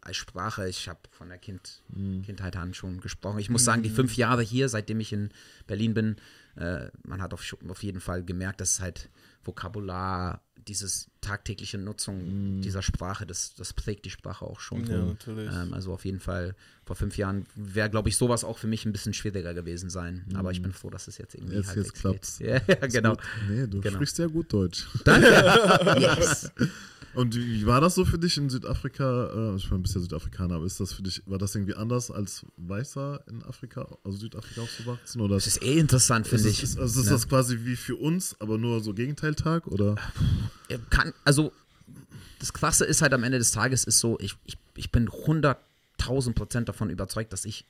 [0.00, 1.82] als Sprache, ich habe von der kind,
[2.24, 3.38] Kindheit an schon gesprochen.
[3.38, 5.30] Ich muss sagen, die fünf Jahre hier, seitdem ich in
[5.66, 6.16] Berlin bin,
[6.56, 9.10] äh, man hat auf, auf jeden Fall gemerkt, dass halt
[9.44, 14.86] Vokabular, dieses tagtägliche Nutzung dieser Sprache, das, das prägt die Sprache auch schon.
[14.86, 15.50] Ja, natürlich.
[15.52, 16.54] Ähm, also auf jeden Fall,
[16.84, 20.24] vor fünf Jahren wäre, glaube ich, sowas auch für mich ein bisschen schwieriger gewesen sein.
[20.34, 22.38] Aber ich bin froh, dass es jetzt irgendwie Jetzt- jetzt halbwegs klappt's.
[22.38, 22.48] geht.
[22.48, 23.10] Ja, ja, genau.
[23.12, 23.20] Gut.
[23.48, 23.96] Nee, du Genau.
[23.96, 24.86] sprichst sehr gut Deutsch.
[25.04, 25.28] Danke.
[25.98, 26.50] yes.
[27.14, 29.52] Und wie war das so für dich in Südafrika?
[29.52, 31.74] Äh, Ich meine, du bist ja Südafrikaner, aber ist das für dich, war das irgendwie
[31.74, 35.20] anders als Weißer in Afrika, also Südafrika aufzuwachsen?
[35.20, 36.62] Oder Das ist eh interessant, finde ich.
[36.62, 37.12] ist, also ist Ne?
[37.12, 39.66] das quasi wie für uns, aber nur so Gegenteiltag?
[39.66, 39.96] Oder?
[40.68, 41.52] Er kann, also
[42.38, 46.34] das Krasse ist halt am Ende des Tages ist so, ich, ich, ich bin 100.000
[46.34, 47.64] Prozent davon überzeugt, dass ich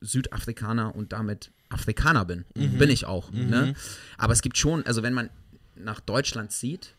[0.00, 2.44] Südafrikaner und damit Afrikaner bin.
[2.54, 3.30] Bin ich auch.
[3.32, 3.74] Ne?
[4.18, 5.30] Aber es gibt schon, also wenn man
[5.74, 6.94] nach Deutschland zieht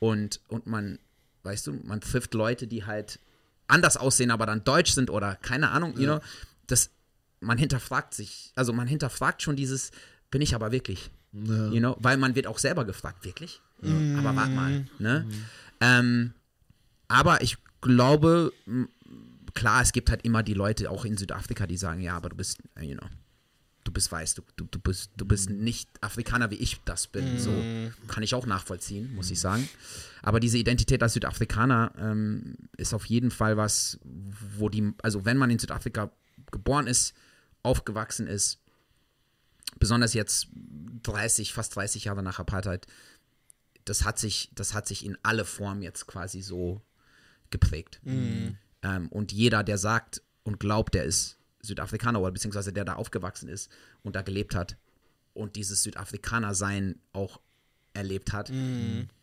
[0.00, 0.98] und, und man,
[1.48, 3.18] weißt du, man trifft Leute, die halt
[3.66, 6.20] anders aussehen, aber dann deutsch sind oder keine Ahnung, you know,
[6.66, 6.90] das,
[7.40, 9.90] man hinterfragt sich, also man hinterfragt schon dieses,
[10.30, 11.10] bin ich aber wirklich?
[11.32, 11.68] Ja.
[11.68, 13.60] You know, weil man wird auch selber gefragt, wirklich?
[14.18, 15.26] Aber warte mal, ne?
[15.80, 16.32] Ähm,
[17.08, 18.52] aber ich glaube,
[19.54, 22.36] klar, es gibt halt immer die Leute auch in Südafrika, die sagen, ja, aber du
[22.36, 23.08] bist, äh, you know,
[23.88, 27.38] du bist weiß, du, du, du bist, du bist nicht Afrikaner, wie ich das bin.
[27.38, 27.50] So
[28.06, 29.66] kann ich auch nachvollziehen, muss ich sagen.
[30.20, 35.38] Aber diese Identität als Südafrikaner ähm, ist auf jeden Fall was, wo die, also wenn
[35.38, 36.10] man in Südafrika
[36.50, 37.14] geboren ist,
[37.62, 38.58] aufgewachsen ist,
[39.78, 40.48] besonders jetzt
[41.04, 42.86] 30, fast 30 Jahre nach Apartheid,
[43.86, 46.82] das hat sich, das hat sich in alle Formen jetzt quasi so
[47.48, 48.00] geprägt.
[48.82, 53.48] Ähm, und jeder, der sagt und glaubt, der ist Südafrikaner oder beziehungsweise der da aufgewachsen
[53.48, 53.70] ist
[54.02, 54.76] und da gelebt hat
[55.34, 57.40] und dieses Südafrikaner-Sein auch
[57.94, 58.50] erlebt hat,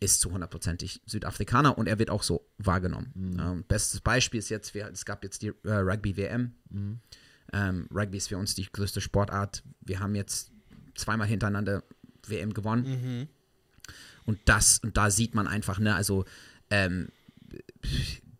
[0.00, 3.12] ist zu hundertprozentig Südafrikaner und er wird auch so wahrgenommen.
[3.40, 6.52] Ähm, bestes Beispiel ist jetzt, wir, es gab jetzt die äh, Rugby-WM.
[7.52, 9.62] Ähm, Rugby ist für uns die größte Sportart.
[9.80, 10.50] Wir haben jetzt
[10.94, 11.84] zweimal hintereinander
[12.26, 13.28] WM gewonnen.
[14.24, 16.24] Und das, und da sieht man einfach, ne, also
[16.70, 17.08] ähm,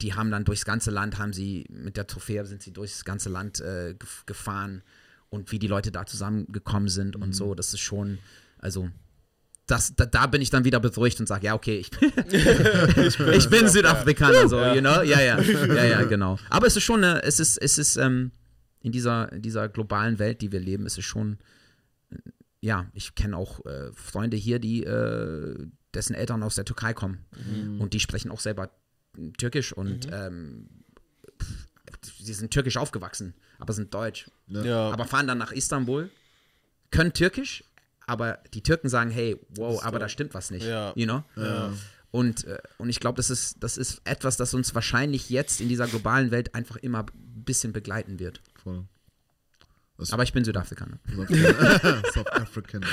[0.02, 3.28] die haben dann durchs ganze Land, haben sie mit der Trophäe sind sie durchs ganze
[3.28, 4.82] Land äh, gef- gefahren.
[5.28, 8.18] Und wie die Leute da zusammengekommen sind und so, das ist schon,
[8.58, 8.88] also
[9.66, 11.90] das, da, da bin ich dann wieder beruhigt und sage, ja, okay, ich,
[13.32, 15.02] ich bin Südafrikaner, so, you know?
[15.02, 16.38] Ja, ja, ja, ja, genau.
[16.50, 18.30] Aber es ist schon eine, es ist, es ist, ähm,
[18.80, 21.38] in dieser, in dieser globalen Welt, die wir leben, ist es schon,
[22.10, 22.16] äh,
[22.60, 25.56] ja, ich kenne auch äh, Freunde hier, die, äh,
[25.94, 27.24] dessen Eltern aus der Türkei kommen.
[27.80, 28.70] Und die sprechen auch selber
[29.38, 30.68] Türkisch und ähm,
[31.40, 31.66] pff,
[32.18, 34.30] sie sind türkisch aufgewachsen, aber sind deutsch.
[34.48, 34.90] Ja.
[34.90, 36.10] Aber fahren dann nach Istanbul,
[36.90, 37.64] können Türkisch,
[38.06, 40.66] aber die Türken sagen, hey, wow, aber da stimmt was nicht.
[40.66, 40.92] Ja.
[40.94, 41.24] You know?
[41.36, 41.72] Ja.
[42.10, 45.68] Und, äh, und ich glaube, das ist, das ist etwas, das uns wahrscheinlich jetzt in
[45.68, 48.40] dieser globalen Welt einfach immer ein bisschen begleiten wird.
[48.62, 48.84] Voll.
[49.98, 50.98] Das Aber ich bin Südafrikaner.
[52.12, 52.84] South Africans.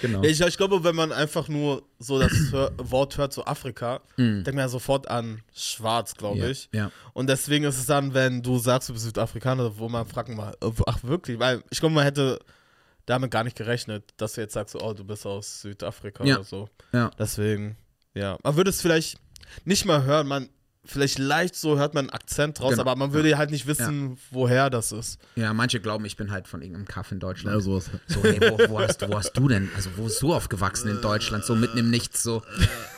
[0.00, 0.22] Genau.
[0.24, 4.46] Ich, ich glaube, wenn man einfach nur so das Hör Wort hört, so Afrika, denkt
[4.46, 6.68] man ja sofort an schwarz, glaube Ja, ich.
[6.72, 6.90] ja.
[7.12, 10.56] Und deswegen ist es dann, wenn du sagst, du bist Südafrikaner, wo man fragt mal,
[10.86, 11.38] ach wirklich?
[11.38, 12.40] Weil ich glaube, man hätte
[13.06, 16.36] damit gar nicht gerechnet, dass du jetzt sagst, so, oh, du bist aus Südafrika Ja.
[16.36, 16.68] oder so.
[16.92, 17.10] Ja.
[17.18, 17.76] Deswegen,
[18.14, 18.36] ja.
[18.42, 19.18] Man würde es vielleicht
[19.64, 20.48] nicht mal hören, man,
[20.84, 22.82] vielleicht leicht so hört man einen Akzent raus, Genau.
[22.82, 25.18] aber man würde halt nicht wissen, woher das ist.
[25.36, 27.54] ja, manche glauben, ich bin halt von irgendeinem Kaff in Deutschland.
[27.54, 27.90] Ja, sowas.
[28.06, 31.00] So, hey, wo, wo, hast, wo hast du denn, also wo bist du aufgewachsen in
[31.00, 32.42] Deutschland, so mitten im Nichts, so.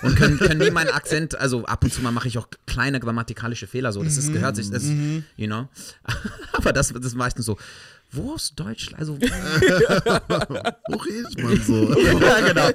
[0.03, 3.01] Und können, können nie meinen Akzent, also ab und zu mal mache ich auch kleine
[3.01, 4.85] grammatikalische Fehler, so, das ist, gehört sich, das,
[5.37, 5.69] you know.
[6.53, 7.59] Aber das, das ist meistens so,
[8.13, 8.99] wo aus Deutschland?
[8.99, 11.99] Also, Wo redet man so?
[12.21, 12.69] ja, genau.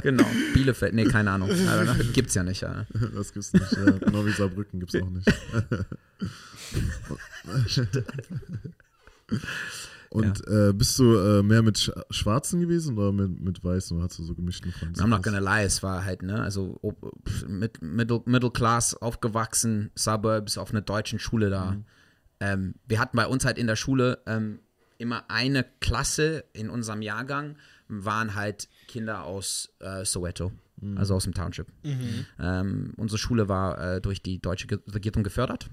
[0.00, 0.24] Genau.
[0.54, 1.50] Bielefeld, nee, keine Ahnung.
[1.50, 2.62] Also, gibt's ja nicht.
[2.62, 2.86] Ja.
[3.14, 3.72] Das gibt's nicht.
[3.72, 3.90] Ja.
[3.90, 5.26] Genau wie Saarbrücken gibt's auch nicht.
[10.10, 14.06] Und äh, bist du äh, mehr mit Sch Schwarzen gewesen oder mit, mit Weißen oder
[14.06, 15.04] hast du so gemischten Franzosen?
[15.04, 16.80] I'm not gonna lie, es war halt, ne, also
[17.48, 21.76] mit Middle, Middle Class aufgewachsen, Suburbs, auf einer deutschen Schule da.
[22.38, 24.60] Ähm, wir hatten bei uns halt in der Schule ähm,
[24.98, 27.56] immer eine Klasse in unserem Jahrgang,
[27.88, 30.52] waren halt Kinder aus äh, Soweto,
[30.96, 31.68] also aus dem Township.
[32.40, 35.68] Ähm, unsere Schule war äh, durch die deutsche Regierung gefördert.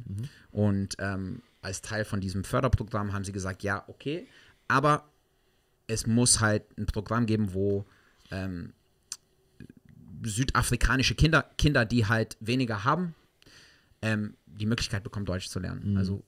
[0.51, 4.27] Und ähm, als Teil von diesem Förderprogramm haben sie gesagt, ja, okay,
[4.67, 5.05] aber
[5.87, 7.85] es muss halt ein Programm geben, wo
[8.31, 8.73] ähm,
[10.23, 13.15] südafrikanische Kinder, Kinder, die halt weniger haben,
[14.03, 15.97] ähm, die Möglichkeit bekommen, Deutsch zu lernen.
[15.97, 16.23] Also,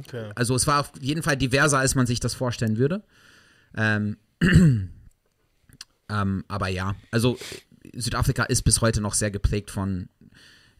[0.00, 0.30] Okay.
[0.34, 3.04] also es war auf jeden Fall diverser, als man sich das vorstellen würde.
[3.76, 4.16] Ähm,
[6.08, 7.38] ähm, aber ja, also
[7.94, 10.08] Südafrika ist bis heute noch sehr geprägt von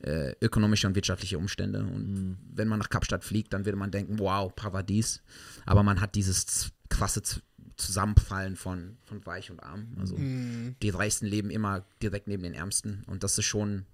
[0.00, 1.80] äh, ökonomische und wirtschaftliche Umstände.
[1.80, 5.22] Und wenn man nach Kapstadt fliegt, dann würde man denken, wow, Paradies.
[5.66, 7.42] Aber man hat dieses krasse Z
[7.78, 9.88] Zusammenfallen von, von Reich und Arm.
[10.00, 13.04] Also die Reichsten leben immer direkt neben den Ärmsten.
[13.06, 13.84] Und das ist schon,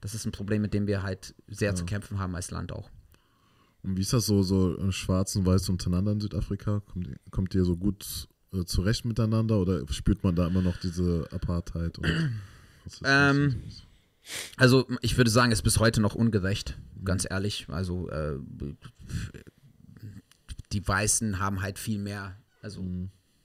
[0.00, 2.90] das ist ein Problem, mit dem wir halt sehr zu kämpfen haben als Land auch.
[3.82, 6.80] Und wie ist das so, so äh, schwarz und weiß untereinander in Südafrika?
[6.80, 10.76] Kommt, ihr- kommt ihr so gut äh, zurecht miteinander oder spürt man da immer noch
[10.78, 11.98] diese Apartheid?
[11.98, 12.06] Und
[12.84, 13.36] was ist das?
[13.36, 13.62] Ähm,
[14.56, 17.66] Also ich würde sagen, es ist bis heute noch ungerecht, ganz ehrlich.
[17.68, 18.38] Also äh,
[20.72, 22.80] die Weißen haben halt viel mehr, also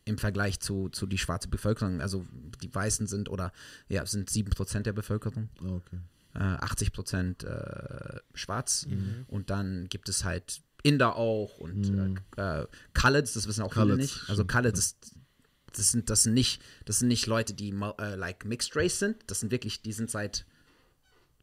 [0.06, 2.02] im Vergleich zu, zu die schwarze Bevölkerung.
[2.02, 2.26] Also
[2.64, 3.52] die Weißen sind oder
[3.90, 6.00] ja, sind 7% der Bevölkerung, Ah, okay.
[6.36, 8.88] Äh, 80% äh, schwarz.
[9.28, 13.90] Und dann gibt es halt Inder auch und äh, äh, Khaleds, das wissen auch viele
[13.90, 14.30] Khaleds, nicht.
[14.30, 15.16] Also Khaleds ist
[15.74, 19.18] das sind, das sind nicht, das sind nicht Leute, die äh, like Mixed Race sind.
[19.28, 20.46] Das sind wirklich, die sind seit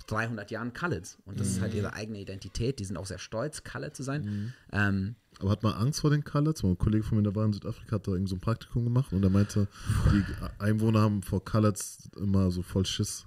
[0.07, 1.19] 300 Jahren Khaleds.
[1.25, 2.79] Und das ist halt ihre eigene Identität.
[2.79, 4.55] Die sind auch sehr stolz, Khaled zu sein.
[4.73, 6.63] Ähm, Aber hat man Angst vor den Khaleds?
[6.63, 9.13] Ein Kollege von mir, der war in Südafrika, hat da irgend so ein Praktikum gemacht
[9.13, 9.69] und er meinte,
[10.13, 10.25] die
[10.59, 13.27] Einwohner haben vor Khaleds immer so voll Schiss.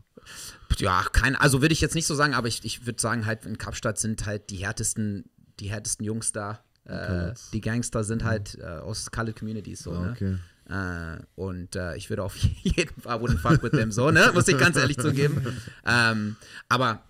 [0.77, 3.45] Ja, kein, also würde ich jetzt nicht so sagen, aber ich, ich würde sagen, halt
[3.45, 5.25] in Kapstadt sind halt die härtesten,
[5.59, 6.63] die härtesten Jungs da.
[6.85, 10.11] Äh, die Gangster sind halt äh, aus Khaled Communities so, Ah, ne?
[10.11, 10.37] okay.
[10.69, 14.31] Äh, und äh, ich würde auf jeden Fall wouldn't fuck with them so, ne?
[14.33, 15.41] Muss ich ganz ehrlich zugeben.
[15.85, 16.35] Ähm,
[16.69, 17.03] aber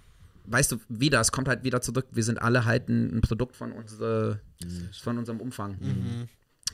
[0.45, 3.55] weißt du, wieder, es kommt halt wieder zurück, wir sind alle halt ein, ein Produkt
[3.55, 4.39] von, unsere,
[5.01, 5.77] von unserem Umfang.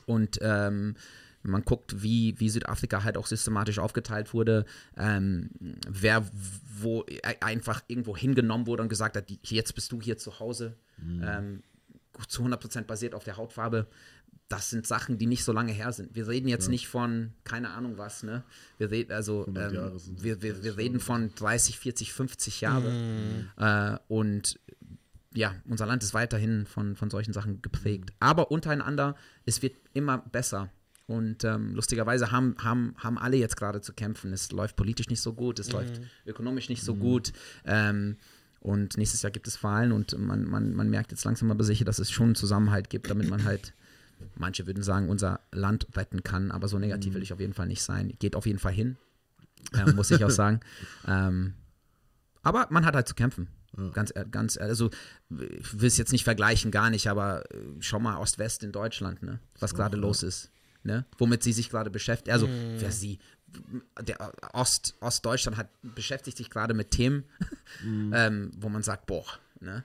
[0.06, 0.96] Und ähm,
[1.48, 4.66] wenn man guckt, wie, wie Südafrika halt auch systematisch aufgeteilt wurde,
[4.98, 5.50] ähm,
[5.89, 6.26] wer
[6.80, 10.76] wo e- einfach irgendwo hingenommen wurde und gesagt hat, jetzt bist du hier zu Hause,
[11.00, 11.64] ähm,
[12.28, 13.88] zu 100% basiert auf der Hautfarbe,
[14.50, 16.16] das sind Sachen, die nicht so lange her sind.
[16.16, 18.43] Wir reden jetzt nicht von, keine Ahnung was, ne?
[18.78, 22.89] Wir reden, also, 100 ähm, wir, wir, wir reden von 30, 40, 50 Jahre.
[23.58, 24.60] Äh, und
[25.34, 28.12] ja, unser Land ist weiterhin von, von solchen Sachen geprägt.
[28.20, 30.70] Aber untereinander, es wird immer besser.
[31.08, 34.34] Und ähm, lustigerweise haben, haben, haben alle jetzt gerade zu kämpfen.
[34.34, 37.32] Es läuft politisch nicht so gut, es läuft ökonomisch nicht so gut.
[37.66, 38.18] Ähm,
[38.60, 41.86] und nächstes Jahr gibt es Wahlen und man, man, man merkt jetzt langsam aber sicher,
[41.86, 43.74] dass es schon einen Zusammenhalt gibt, damit man halt,
[44.36, 46.51] manche würden sagen, unser Land retten kann.
[46.51, 48.12] Aber so negativ will ich auf jeden Fall nicht sein.
[48.20, 48.97] Geht auf jeden Fall hin,
[49.74, 50.60] ähm, muss ich auch sagen.
[51.08, 51.53] Ähm,
[52.43, 53.47] aber man hat halt zu kämpfen.
[53.93, 54.89] Ganz, ehr- ganz, ehr- also
[55.30, 59.22] ich will es jetzt nicht vergleichen, gar nicht, aber äh, schau mal Ost-West in Deutschland,
[59.22, 59.39] ne?
[59.60, 60.49] Was gerade los ist,
[60.84, 61.06] ne?
[61.18, 62.30] Womit sie sich gerade beschäftigt.
[62.32, 62.48] Also,
[62.78, 63.20] wer sie,
[64.02, 67.24] der Ost, Ostdeutschland hat, beschäftigt sich gerade mit Themen,
[68.14, 69.26] ähm, wo man sagt, boah,
[69.60, 69.84] ne?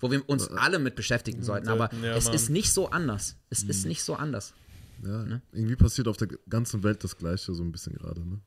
[0.00, 2.34] Wo wir uns alle mit beschäftigen sollten, aber sollten, ja, es Mann.
[2.34, 3.36] ist nicht so anders.
[3.50, 4.52] Es ist nicht so anders.
[5.04, 5.42] Ja, Ne?
[5.52, 8.40] irgendwie passiert auf der ganzen Welt das Gleiche so ein bisschen gerade, ne?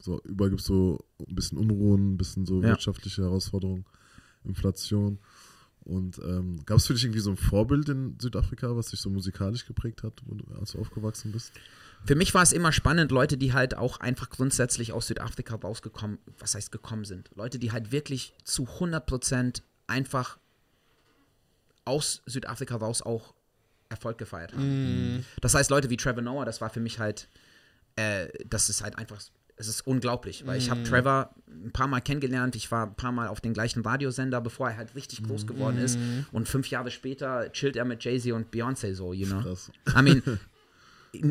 [0.00, 2.68] So, überall gibt es so ein bisschen Unruhen, ein bisschen so Ja.
[2.68, 3.84] wirtschaftliche Herausforderungen,
[4.44, 5.18] Inflation.
[5.88, 9.08] Und ähm, gab es für dich irgendwie so ein Vorbild in Südafrika, was dich so
[9.08, 11.52] musikalisch geprägt hat, wo du, als du aufgewachsen bist?
[12.04, 16.18] Für mich war es immer spannend, Leute, die halt auch einfach grundsätzlich aus Südafrika rausgekommen,
[16.38, 17.30] was heißt gekommen sind.
[17.34, 20.38] Leute, die halt wirklich zu 100% einfach
[21.86, 23.34] aus Südafrika raus auch
[23.88, 25.24] Erfolg gefeiert haben.
[25.40, 27.28] Das heißt, Leute wie Trevor Noah, das war für mich halt,
[27.96, 29.18] äh, das ist halt einfach,
[29.58, 33.12] es ist unglaublich, weil ich habe Trevor ein paar Mal kennengelernt, ich war ein paar
[33.12, 35.98] Mal auf den gleichen Radiosender, bevor er halt richtig groß geworden ist
[36.32, 39.40] und fünf Jahre später chillt er mit Jay-Z und Beyoncé so, you know.
[39.40, 39.70] Krass.
[39.96, 40.22] I mean,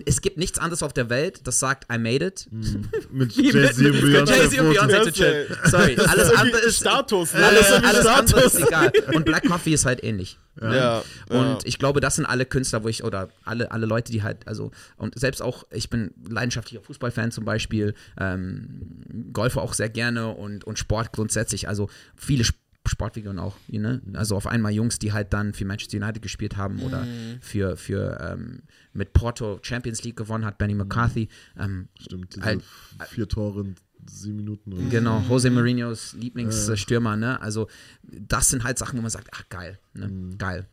[0.06, 2.48] es gibt nichts anderes auf der Welt, das sagt I made it.
[3.12, 4.36] Mit Wie Jay-Z und mit Beyoncé.
[4.36, 4.74] Jay-Z und.
[4.74, 5.58] Beyoncé zu chillen.
[5.66, 7.34] Sorry, alles andere ist Status.
[7.34, 7.46] ne?
[7.46, 8.34] alles, irgendwie alles Status.
[8.34, 8.92] andere ist egal.
[9.14, 10.38] Und Black Coffee ist halt ähnlich.
[10.62, 11.04] Ja.
[11.30, 14.48] Und ich glaube, das sind alle Künstler, wo ich, oder alle, alle Leute, die halt,
[14.48, 20.30] also, und selbst auch, ich bin leidenschaftlicher Fußballfan zum Beispiel, ähm, golfe auch sehr gerne
[20.30, 22.58] und, und Sport grundsätzlich, also viele Sp
[22.90, 24.00] Sportfiguren auch, you know?
[24.14, 27.06] also auf einmal Jungs, die halt dann für Manchester United gespielt haben oder
[27.42, 28.64] für, für ähm,
[28.94, 32.64] mit Porto Champions League gewonnen hat, Benny McCarthy, ähm, Stimmt, diese Halt-
[33.10, 33.76] vier Tore in
[34.10, 34.74] sieben Minuten.
[34.74, 37.42] Oder Genau, Jose Mourinhos Lieblingsstürmer, ne?
[37.42, 37.68] Also
[38.04, 40.36] das sind halt Sachen, wo man sagt, ach geil, ne?
[40.38, 40.68] Geil.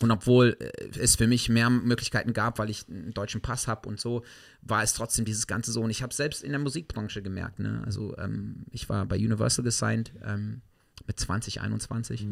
[0.00, 3.86] Und obwohl äh, es für mich mehr Möglichkeiten gab, weil ich einen deutschen Pass habe
[3.88, 4.24] und so,
[4.62, 5.82] war es trotzdem dieses Ganze so.
[5.82, 7.82] Und ich habe selbst in der Musikbranche gemerkt, ne?
[7.84, 10.62] Also ähm, ich war bei Universal gesigned ähm,
[11.06, 12.26] mit 20, 21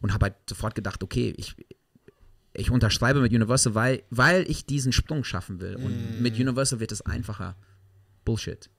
[0.00, 1.54] und habe halt sofort gedacht, okay, ich,
[2.52, 5.76] ich unterschreibe mit Universal, weil, weil ich diesen Sprung schaffen will.
[5.76, 7.56] Und mit Universal wird es einfacher.
[8.24, 8.70] Bullshit.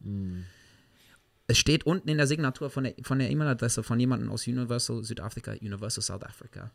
[1.47, 5.03] Es steht unten in der Signatur von der von der E-Mail-Adresse von jemandem aus Universal
[5.03, 6.71] Südafrika, Universal South Africa.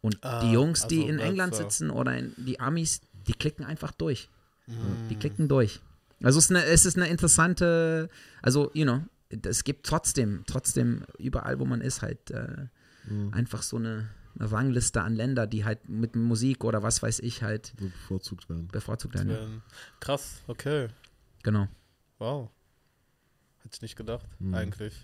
[0.00, 1.58] Und Ah, die Jungs, die also in das, England ja.
[1.58, 4.28] sitzen oder in, die Amis, die klicken einfach durch.
[4.66, 5.18] Die Mhm.
[5.18, 5.80] klicken durch.
[6.22, 8.08] Also es ist, eine, es ist eine interessante,
[8.42, 12.66] also, you know, es gibt trotzdem, trotzdem überall, wo man ist, halt äh,
[13.08, 13.32] Mhm.
[13.32, 14.08] einfach so eine,
[14.38, 18.48] eine Rangliste an Länder, die halt mit Musik oder was weiß ich halt so bevorzugt
[18.50, 18.68] werden.
[18.68, 19.30] bevorzugt werden.
[19.30, 19.46] Ja.
[20.00, 20.88] Krass, okay.
[21.42, 21.68] Genau.
[22.18, 22.50] Wow.
[23.62, 24.54] Hätte ich nicht gedacht, Mhm.
[24.54, 24.94] eigentlich.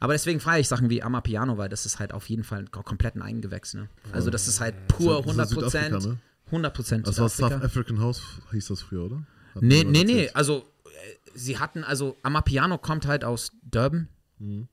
[0.00, 3.14] Aber deswegen feiere ich Sachen wie Amapiano, weil das ist halt auf jeden Fall komplett
[3.16, 3.74] ein Eigengewächs.
[3.74, 3.88] Ne?
[4.12, 6.06] Also das ist halt pur Das ist 100 Südafrika, Prozent.
[6.06, 6.18] ne?
[6.46, 7.28] 100 Prozent Das war.
[7.28, 8.22] South African House,
[8.52, 9.22] hieß das früher, oder?
[9.54, 10.12] Hat Nee, nee, nee.
[10.12, 10.36] erzählt.
[10.36, 10.77] Also äh,
[11.34, 14.08] sie hatten, also Amapiano kommt halt aus Durban.
[14.38, 14.68] Mhm.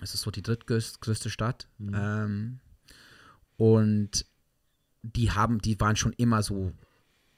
[0.00, 1.68] Das ist so die drittgrößte Stadt.
[1.94, 2.60] Ähm,
[3.56, 4.26] und
[5.02, 6.72] die haben, die waren schon immer so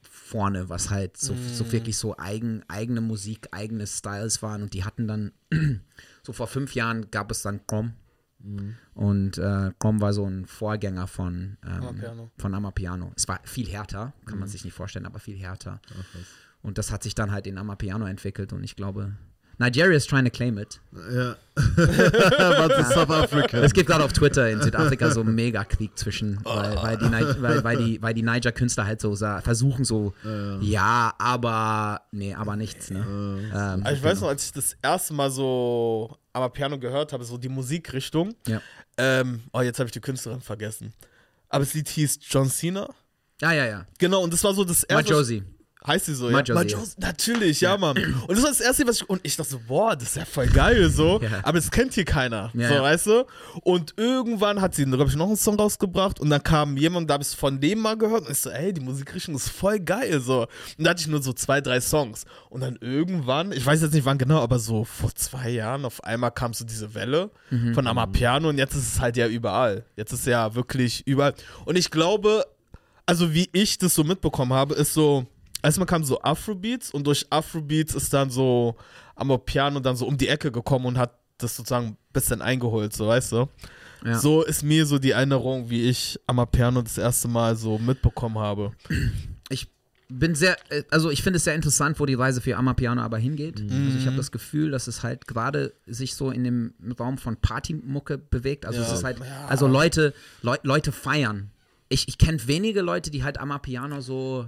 [0.03, 4.63] vorne, was halt so, so wirklich so eigen, eigene Musik, eigene Styles waren.
[4.63, 5.33] Und die hatten dann,
[6.23, 7.95] so vor fünf Jahren gab es dann Crom.
[8.95, 12.31] Und äh, Crom war so ein Vorgänger von, ähm, Amapiano.
[12.37, 13.13] von Amapiano.
[13.17, 15.81] Es war viel härter, kann man sich nicht vorstellen, aber viel härter.
[16.65, 19.13] Und das hat sich dann halt in Amapiano entwickelt und ich glaube,
[19.59, 20.81] Nigeria is trying to claim it.
[20.93, 21.37] Ja.
[21.77, 23.59] Was ist South Africa?
[23.59, 27.63] Es gibt gerade auf Twitter in Südafrika so einen Mega-Krieg zwischen, weil, weil, die, weil,
[27.63, 30.13] weil die, weil die Niger-Künstler halt so versuchen so,
[30.61, 33.05] ja, aber, nee, aber nichts, ne?
[33.55, 37.25] Ähm, Also ich weiß noch, als ich das erste Mal so am Piano gehört habe,
[37.25, 38.35] so die Musikrichtung.
[38.49, 38.61] Ja.
[38.97, 40.93] Ähm, oh, jetzt habe ich die Künstlerin vergessen.
[41.49, 42.89] Aber das Lied hieß John Cena.
[43.41, 43.87] Ja, ja, ja.
[43.99, 45.13] Genau, und das war so das erste.
[45.13, 45.45] Majosi.
[45.87, 46.55] Heißt sie so, Majosi, ja?
[46.55, 47.99] Majosi, natürlich, ja, Mann.
[47.99, 49.11] Und das war das erste, was ich.
[49.11, 51.21] Und ich dachte so, boah, das ist ja voll geil, so.
[51.21, 51.41] Ja.
[51.43, 52.51] Aber das kennt hier keiner.
[52.55, 52.83] Ja, so, ja.
[52.83, 53.27] weißt du?
[53.65, 56.21] Und irgendwann hat sie, glaube ich, noch einen Song rausgebracht.
[56.21, 58.23] Und dann kam jemand, da habe ich es von dem mal gehört.
[58.27, 60.47] Und ich so, ey, die Musikrichtung ist voll geil, so.
[60.79, 62.25] Und da hatte ich nur so zwei, drei Songs.
[62.49, 66.03] Und dann irgendwann, ich weiß jetzt nicht wann genau, aber so vor zwei Jahren, auf
[66.03, 67.75] einmal kam so diese Welle Mhm.
[67.75, 68.49] von Amapiano.
[68.49, 69.85] Und jetzt ist es halt ja überall.
[69.97, 71.35] Jetzt ist es ja wirklich überall.
[71.67, 72.47] Und ich glaube,
[73.05, 75.27] also wie ich das so mitbekommen habe, ist so,
[75.65, 78.77] erstmal kamen so Afrobeats und durch Afrobeats ist dann so
[79.17, 83.09] Amapiano dann so um die Ecke gekommen und hat das sozusagen ein bisschen eingeholt, so
[83.09, 83.49] weißt du.
[84.05, 84.19] Ja.
[84.19, 88.73] So ist mir so die Erinnerung, wie ich Amapiano das erste Mal so mitbekommen habe.
[89.49, 89.69] Ich
[90.11, 93.17] bin sehr, äh, also ich finde es sehr interessant, wo die Reise für Amapiano aber
[93.19, 93.61] hingeht.
[93.61, 97.37] Also ich habe das Gefühl, dass es halt gerade sich so in dem Raum von
[97.37, 98.67] Partymucke bewegt.
[98.67, 98.87] Also Ja.
[98.87, 99.17] es ist halt,
[99.49, 100.13] also Leute,
[100.43, 101.51] Leu Leute feiern.
[101.89, 104.47] Ich, ich kenne wenige Leute, die halt Amapiano so,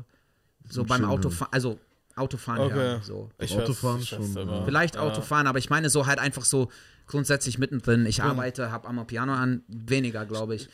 [0.69, 1.79] so beim Autofahren, also
[2.17, 2.75] Autofahren Okay.
[2.75, 3.03] hören.
[3.03, 3.29] So.
[3.39, 4.43] Ich Autofahren weiß- ich schon, weiß ja.
[4.43, 4.65] immer.
[4.65, 5.03] Vielleicht Ja.
[5.03, 6.71] Autofahren, aber ich meine so halt einfach so
[7.07, 8.07] grundsätzlich mittendrin.
[8.07, 10.69] Ich arbeite, habe Amapiano an, weniger, glaube ich.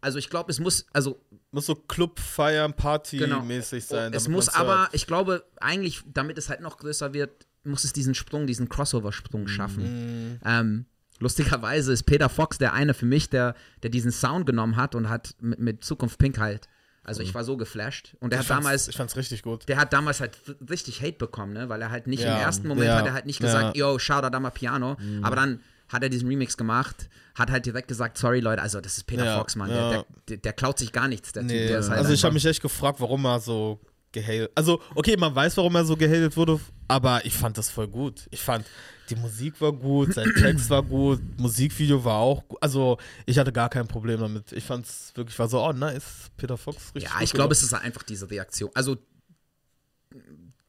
[0.00, 1.20] Also ich glaube, es muss, also
[1.52, 3.42] Muss so Club feiern, Party Genau.
[3.44, 4.12] sein.
[4.14, 4.94] Es muss aber, hört.
[4.94, 9.48] ich glaube, eigentlich, damit es halt noch größer wird, muss es diesen Sprung, diesen Crossover-Sprung
[9.48, 10.40] schaffen.
[10.44, 10.86] Ähm,
[11.18, 15.08] lustigerweise ist Peter Fox der eine für mich, der, der diesen Sound genommen hat und
[15.10, 16.68] hat mit, mit Zukunft Pink halt.
[17.02, 18.14] Also ich war so geflasht.
[18.20, 19.68] Und der ich hat damals, ich fand's richtig gut.
[19.68, 20.32] der hat damals halt
[20.68, 21.68] richtig Hate bekommen, ne?
[21.68, 23.88] Weil er halt nicht Ja, im ersten Moment ja, hat er halt nicht gesagt, ja.
[23.92, 24.96] yo, shout out Amma Piano.
[25.22, 28.96] Aber dann hat er diesen Remix gemacht, hat halt direkt gesagt, sorry Leute, also das
[28.96, 29.70] ist Peter Ja, Fox, Mann.
[29.70, 29.90] ja.
[29.90, 31.50] Der, der, der klaut sich gar nichts, der Typ.
[31.50, 33.80] Nee, Der ist halt also ich habe mich echt gefragt, warum er so
[34.12, 34.50] gehatet.
[34.54, 38.26] Also, okay, man weiß, warum er so gehatet wurde, aber ich fand das voll gut.
[38.30, 38.64] Ich fand,
[39.10, 42.58] die Musik war gut, sein Text war gut, Musikvideo war auch gut.
[42.62, 44.52] Also, ich hatte gar kein Problem damit.
[44.52, 47.62] Ich fand es wirklich, war so, oh, nice, Peter Fox, richtig Ja, ich glaube, es
[47.62, 48.70] ist einfach diese Reaktion.
[48.74, 48.96] Also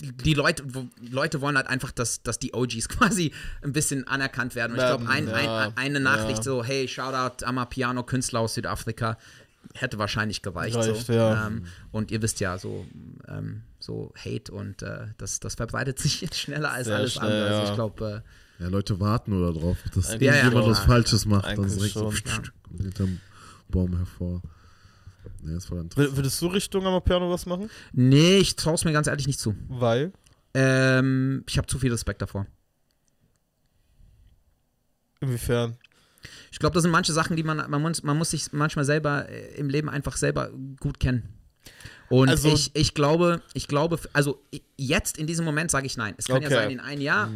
[0.02, 0.64] die, die Leute,
[1.00, 4.74] Leute wollen halt einfach, dass, dass die OGs quasi ein bisschen anerkannt werden.
[4.74, 6.44] Und ich glaube, ein, ein, eine Nachricht ja.
[6.44, 9.18] so, hey, Shoutout Amapiano, Künstler aus Südafrika,
[9.76, 10.76] hätte wahrscheinlich gereicht.
[10.76, 11.14] Reicht, so.
[11.14, 11.48] ja.
[11.48, 12.86] ähm, und ihr wisst ja, so
[13.28, 17.26] ähm, so Hate und äh, das, das verbreitet sich jetzt schneller als Sehr alles schnell,
[17.26, 17.46] andere.
[17.48, 17.70] Also ja.
[17.70, 18.24] ich glaube,
[18.60, 20.70] Ja, Leute warten nur darauf, dass irgendjemand schon.
[20.72, 21.46] was Falsches macht.
[21.46, 22.12] Dann Eigentlich direkt so.
[22.12, 22.36] Ja.
[22.36, 23.20] kommt hinterm
[23.70, 24.42] Baum hervor.
[25.44, 26.18] Nee, das war interessant.
[26.18, 27.66] Würdest du Richtung Amapiano was machen?
[27.66, 29.56] äh, nee, ich traue es mir ganz ehrlich nicht zu.
[29.70, 30.12] Weil?
[30.54, 32.46] Ähm, ich habe zu viel Respekt davor.
[35.22, 35.78] Inwiefern?
[36.52, 39.28] Ich glaube, das sind manche Sachen, die man, man muss, man muss sich manchmal selber
[39.30, 40.50] äh, im Leben einfach selber
[40.80, 41.30] gut kennen.
[42.10, 44.42] Und Also- ich, ich glaube, ich glaube, also
[44.78, 46.14] jetzt in diesem Moment sage ich nein.
[46.18, 46.56] Es kann ja Okay.
[46.56, 47.30] sein, in einem Jahr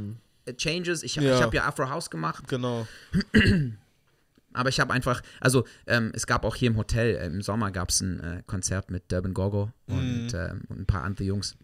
[0.45, 1.03] äh, Changes.
[1.03, 1.35] Ich, Ja.
[1.35, 2.87] ich habe ja Afro House gemacht, Genau.
[4.53, 7.71] aber ich habe einfach, also ähm, es gab auch hier im Hotel, äh, im Sommer
[7.71, 11.55] gab es ein äh, Konzert mit Durban Gogo und, ähm, und ein paar andere Jungs.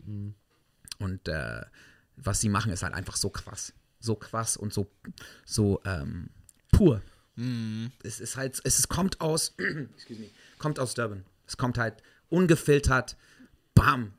[0.99, 1.61] Und äh,
[2.17, 3.74] was sie machen, ist halt einfach so krass.
[3.99, 4.89] So krass und so,
[5.45, 6.30] so ähm,
[6.72, 7.01] pur.
[8.04, 9.54] Es ist halt, es ist, kommt aus,
[9.96, 10.30] excuse me,
[10.60, 11.24] kommt aus Durban.
[11.48, 11.96] Es kommt halt
[12.30, 13.16] ungefiltert,
[13.74, 14.14] bam.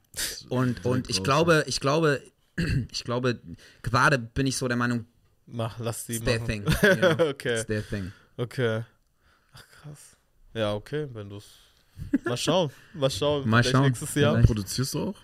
[0.49, 2.23] Und, und ich glaube, ich glaube,
[2.91, 3.41] ich glaube,
[3.83, 5.07] gerade bin ich so der Meinung,
[5.47, 6.65] Mach, lass die it's their machen.
[6.65, 6.65] thing.
[6.83, 7.29] You know?
[7.29, 8.13] okay, It's their thing.
[8.37, 8.83] okay.
[9.53, 10.17] Ach krass.
[10.55, 11.45] Ja, okay, wenn du es.
[12.25, 12.71] Mal schauen.
[12.95, 13.49] Mal schauen.
[13.49, 13.87] Mal schauen.
[13.87, 14.33] Nächstes Jahr.
[14.33, 14.47] Vielleicht.
[14.47, 15.17] Produzierst du auch?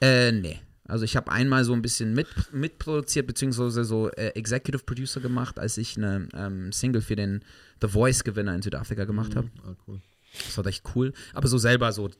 [0.00, 0.60] Äh, nee.
[0.88, 5.58] Also ich habe einmal so ein bisschen mit, mitproduziert, beziehungsweise so äh, Executive Producer gemacht,
[5.58, 7.42] als ich eine ähm, Single für den
[7.80, 9.50] The Voice-Gewinner in Südafrika gemacht habe.
[9.64, 10.00] Ah, cool.
[10.32, 11.12] Das war echt cool.
[11.34, 12.10] Aber so selber so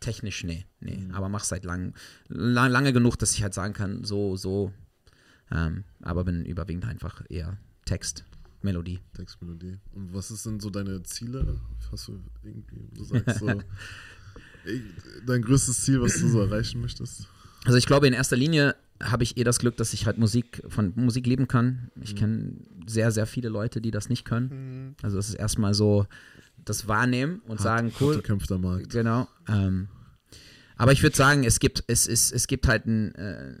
[0.00, 0.66] technisch, nee.
[0.80, 1.08] Nee.
[1.12, 1.94] Aber mach seit lang,
[2.28, 4.72] lang, lange genug, dass ich halt sagen kann, so, so.
[5.50, 8.24] Ähm, aber bin überwiegend einfach eher Text,
[8.62, 9.00] Melodie.
[9.12, 9.78] Textmelodie.
[9.92, 11.60] Und was ist denn so deine Ziele?
[11.92, 13.46] Hast du irgendwie, du sagst so,
[15.26, 17.28] dein größtes Ziel, was du so erreichen möchtest?
[17.64, 20.62] Also ich glaube, in erster Linie habe ich eh das Glück, dass ich halt Musik
[20.68, 21.90] von Musik leben kann.
[22.00, 22.52] Ich kenne
[22.86, 24.94] sehr, sehr viele Leute, die das nicht können.
[25.02, 26.06] Also das ist erstmal so
[26.64, 28.90] das Wahrnehmen und sagen, Hart cool, gekämpfter Markt.
[28.90, 29.28] Genau.
[29.48, 29.88] Ähm,
[30.76, 33.54] aber ich würde sagen, es gibt, es, es, es gibt halt ein, äh,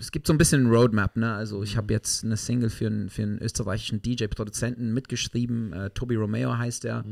[0.00, 1.34] es gibt so ein bisschen Roadmap, ne?
[1.34, 6.16] Also ich habe jetzt eine Single für einen, für einen österreichischen DJ-Produzenten mitgeschrieben, äh, Tobi
[6.16, 7.04] Romeo heißt er.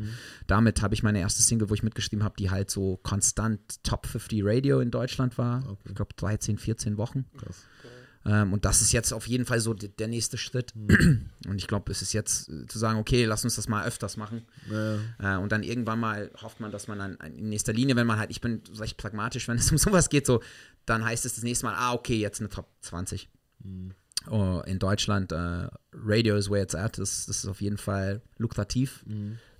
[0.47, 4.07] Damit habe ich meine erste Single, wo ich mitgeschrieben habe, die halt so konstant Top
[4.07, 5.63] 50 Radio in Deutschland war.
[5.69, 5.89] Okay.
[5.91, 7.27] Ich glaube 13, 14 Wochen.
[7.37, 7.65] Krass.
[8.25, 10.75] Ähm, und das ist jetzt auf jeden Fall so der nächste Schritt.
[10.77, 14.17] Und ich glaube, es ist jetzt äh, zu sagen, okay, lass uns das mal öfters
[14.17, 14.43] machen.
[14.71, 18.07] Ja, Äh, und dann irgendwann mal hofft man, dass man dann in nächster Linie, wenn
[18.07, 20.43] man halt, ich bin recht pragmatisch, wenn es um sowas geht, so,
[20.89, 23.29] dann heißt es das nächste Mal, ah, okay, jetzt eine Top 20.
[24.31, 28.23] Oh, in Deutschland, äh, Radio is where it's at, das, das ist auf jeden Fall
[28.37, 29.05] lukrativ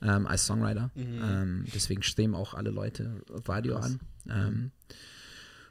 [0.03, 0.91] ähm, als Songwriter.
[0.97, 4.01] Ähm, deswegen streben auch alle Leute Radio an.
[4.29, 4.71] Ähm,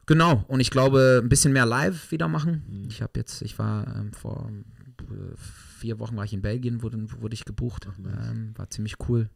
[0.05, 2.85] genau, und ich glaube, ein bisschen mehr live wieder machen.
[2.89, 4.51] Ich habe jetzt, ich war ähm, vor
[5.01, 5.35] äh,
[5.77, 7.87] vier Wochen war ich in Belgien, wurde, wurde ich gebucht.
[7.97, 8.29] nice.
[8.31, 9.29] ähm, war ziemlich cool.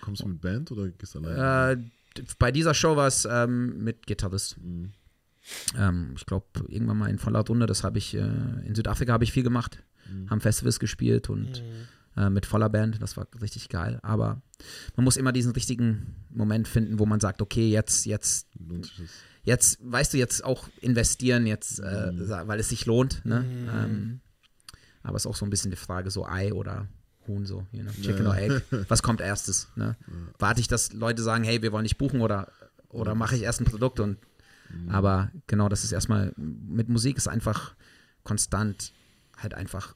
[0.00, 1.82] Kommst du mit Band oder gehst du alleine?
[1.82, 4.58] Äh, bei dieser Show war es ähm, mit Gitarrist.
[4.58, 4.92] Mhm.
[5.78, 8.20] Ähm, ich glaube, irgendwann mal in voller Runde, das habe ich, äh,
[8.66, 9.82] in Südafrika habe ich viel gemacht.
[10.10, 10.30] Mhm.
[10.30, 11.62] Haben Festivals gespielt und
[12.16, 13.98] äh, mit voller Band, das war richtig geil.
[14.02, 14.40] Aber
[14.96, 18.48] man muss immer diesen richtigen Moment finden, wo man sagt, okay, jetzt, jetzt,
[19.42, 23.24] jetzt, weißt du, jetzt auch investieren, jetzt, äh, sa- weil es sich lohnt.
[23.24, 23.44] Ne?
[23.72, 24.20] Ähm,
[25.02, 26.86] aber es ist auch so ein bisschen die Frage, so Ei oder
[27.26, 28.30] Huhn, so, you know, Chicken Ja.
[28.30, 28.62] or Egg.
[28.88, 29.68] Was kommt erstes?
[29.76, 29.96] Ne?
[30.38, 32.48] Warte ich, dass Leute sagen, hey, wir wollen dich buchen oder,
[32.90, 34.18] oder mache ich erst ein Produkt und
[34.88, 37.74] aber genau, das ist erstmal, mit Musik ist einfach
[38.22, 38.92] konstant
[39.36, 39.94] halt einfach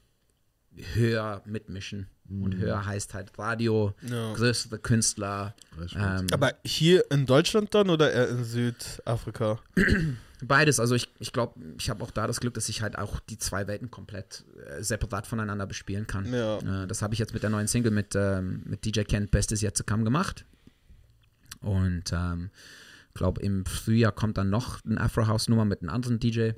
[0.94, 2.08] höher mitmischen.
[2.30, 4.34] Und höher heißt halt Radio, Ja.
[4.34, 5.54] größere Künstler.
[5.96, 9.58] Ähm, Aber hier in Deutschland dann oder eher in Südafrika?
[10.42, 13.18] Beides, also ich, ich glaube, ich habe auch da das Glück, dass ich halt auch
[13.18, 16.30] die zwei Welten komplett äh, separat voneinander bespielen kann.
[16.32, 16.58] Ja.
[16.58, 19.62] Äh, das habe ich jetzt mit der neuen Single mit, ähm, mit DJ Kent Bestes
[19.62, 20.44] Yet to Come gemacht.
[21.60, 22.50] Und ähm,
[23.18, 26.52] glaube, im Frühjahr kommt dann noch ein Afro House Nummer mit einem anderen DJ.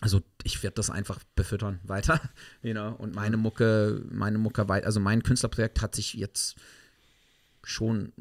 [0.00, 2.20] Also ich werde das einfach befüttern weiter,
[2.62, 6.54] you know, und meine Mucke, meine Mucke also mein Künstlerprojekt hat sich jetzt
[7.64, 8.12] schon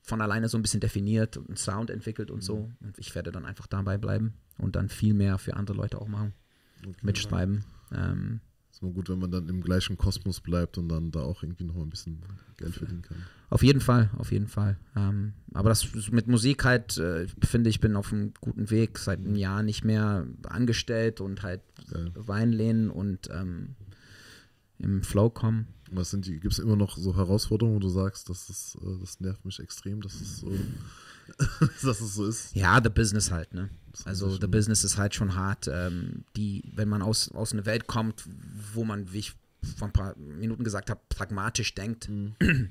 [0.00, 2.70] von alleine so ein bisschen definiert und einen Sound entwickelt und so.
[2.80, 6.08] Und ich werde dann einfach dabei bleiben und dann viel mehr für andere Leute auch
[6.08, 6.32] machen,
[6.80, 6.94] Okay.
[7.02, 7.64] mitschreiben.
[7.92, 8.40] Ähm,
[8.80, 11.64] Ist mal gut, wenn man dann im gleichen Kosmos bleibt und dann da auch irgendwie
[11.64, 12.18] noch ein bisschen
[12.56, 13.18] Geld verdienen kann.
[13.50, 14.78] Auf jeden Fall, auf jeden Fall.
[14.96, 18.96] Ähm, aber das ist mit Musik halt, äh, finde ich, bin auf einem guten Weg,
[18.96, 21.60] seit einem Jahr nicht mehr angestellt und halt
[21.92, 22.10] Geil.
[22.16, 23.74] reinlehnen und ähm,
[24.78, 25.66] im Flow kommen.
[25.90, 28.98] Was sind die, gibt es immer noch so Herausforderungen, wo du sagst, das, ist, äh,
[28.98, 30.50] das nervt mich extrem, dass es so,
[31.82, 32.54] dass es so ist?
[32.54, 33.70] Ja, the business halt, ne?
[34.04, 35.68] Also the business ist halt schon hart.
[35.72, 38.24] Ähm, die, wenn man aus, aus einer Welt kommt,
[38.72, 39.34] wo man, wie ich
[39.76, 42.34] vor ein paar Minuten gesagt habe, pragmatisch denkt, Mhm.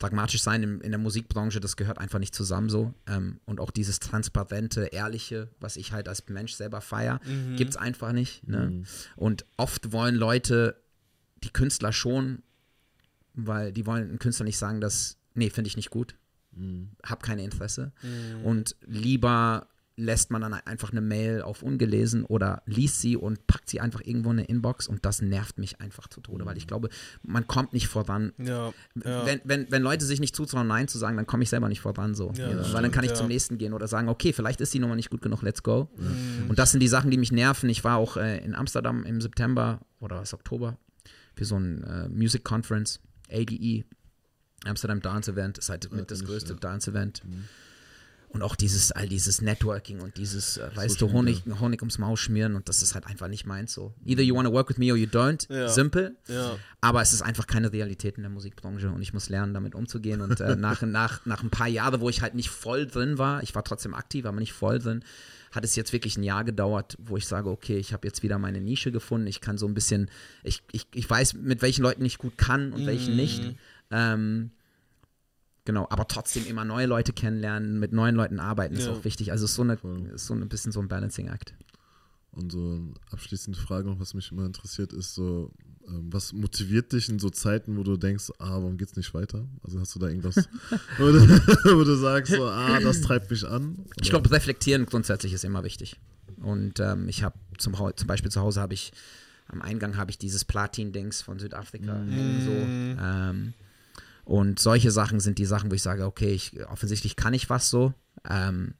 [0.00, 2.94] pragmatisch sein in, in, der Musikbranche, das gehört einfach nicht zusammen so.
[3.06, 7.56] Ähm, und auch dieses transparente, ehrliche, was ich halt als Mensch selber feier, mhm.
[7.56, 8.46] gibt es einfach nicht.
[8.48, 8.70] Ne?
[8.70, 8.86] Mhm.
[9.16, 10.76] Und oft wollen Leute,
[11.44, 12.42] die Künstler schon,
[13.34, 16.14] weil die wollen einen Künstler nicht sagen, dass, nee, finde ich nicht gut.
[16.52, 16.90] Mhm.
[17.04, 17.92] Hab keine Interesse.
[18.02, 18.44] Mhm.
[18.44, 19.66] Und lieber
[20.00, 24.00] lässt man dann einfach eine Mail auf ungelesen oder liest sie und packt sie einfach
[24.02, 26.88] irgendwo in eine Inbox und das nervt mich einfach zu Tode, weil ich glaube,
[27.22, 28.32] man kommt nicht voran.
[28.38, 28.72] Ja,
[29.04, 29.26] ja.
[29.26, 31.80] Wenn, wenn, wenn Leute sich nicht zutrauen, Nein zu sagen, dann komme ich selber nicht
[31.80, 32.32] voran so.
[32.34, 34.78] Ja, weil stimmt, dann kann ich zum nächsten gehen oder sagen, okay, vielleicht ist die
[34.78, 35.90] Nummer nicht gut genug, let's go.
[36.48, 37.68] Und das sind die Sachen, die mich nerven.
[37.68, 40.78] Ich war auch äh, in Amsterdam im September oder was Oktober
[41.34, 43.84] für so ein äh, Music Conference, ADE,
[44.64, 47.22] Amsterdam Dance Event, ist halt mit das größte Dance Event.
[47.24, 47.44] Mhm
[48.32, 52.16] und auch dieses, all dieses Networking und dieses, äh, weißt du, Honig, Honig ums Maul
[52.16, 53.92] schmieren und das ist halt einfach nicht meins so.
[54.04, 55.52] Either you want to work with me or you don't.
[55.52, 55.68] Ja.
[55.68, 56.16] Simpel.
[56.28, 56.56] Ja.
[56.80, 60.20] Aber es ist einfach keine Realität in der Musikbranche und ich muss lernen, damit umzugehen.
[60.20, 63.42] Und äh, nach, nach, nach ein paar Jahren, wo ich halt nicht voll drin war,
[63.42, 65.02] ich war trotzdem aktiv, aber nicht voll drin,
[65.50, 68.38] hat es jetzt wirklich ein Jahr gedauert, wo ich sage, okay, ich habe jetzt wieder
[68.38, 69.26] meine Nische gefunden.
[69.26, 70.08] Ich kann so ein bisschen,
[70.44, 72.86] ich, ich, ich weiß, mit welchen Leuten ich gut kann und mhm.
[72.86, 73.56] welchen nicht.
[73.90, 74.52] Ähm,
[75.66, 78.92] Genau, aber trotzdem immer neue Leute kennenlernen, mit neuen Leuten arbeiten ist ja.
[78.92, 79.30] auch wichtig.
[79.30, 79.74] Also es ist so, eine,
[80.14, 81.54] ist so ein bisschen so ein Balancing-Act.
[82.32, 85.52] Und so eine abschließende Frage noch, was mich immer interessiert, ist so,
[85.86, 89.46] ähm, was motiviert dich in so Zeiten, wo du denkst, ah, warum geht's nicht weiter?
[89.62, 90.36] Also hast du da irgendwas,
[90.98, 91.20] wo, du,
[91.78, 93.74] wo, du, sagst, so, ah, das treibt mich an?
[93.74, 94.02] Oder?
[94.02, 96.00] Ich glaube, reflektieren grundsätzlich ist immer wichtig.
[96.38, 98.92] Und ähm, ich habe zum, zum Beispiel zu Hause habe ich,
[99.46, 102.44] am Eingang habe ich dieses Platin-Dings von Südafrika mhm.
[102.44, 102.50] so.
[102.50, 103.54] Ähm,
[104.30, 107.68] und solche Sachen sind die Sachen, wo ich sage, okay, ich, offensichtlich kann ich was
[107.68, 107.94] so.
[108.28, 108.74] Ähm,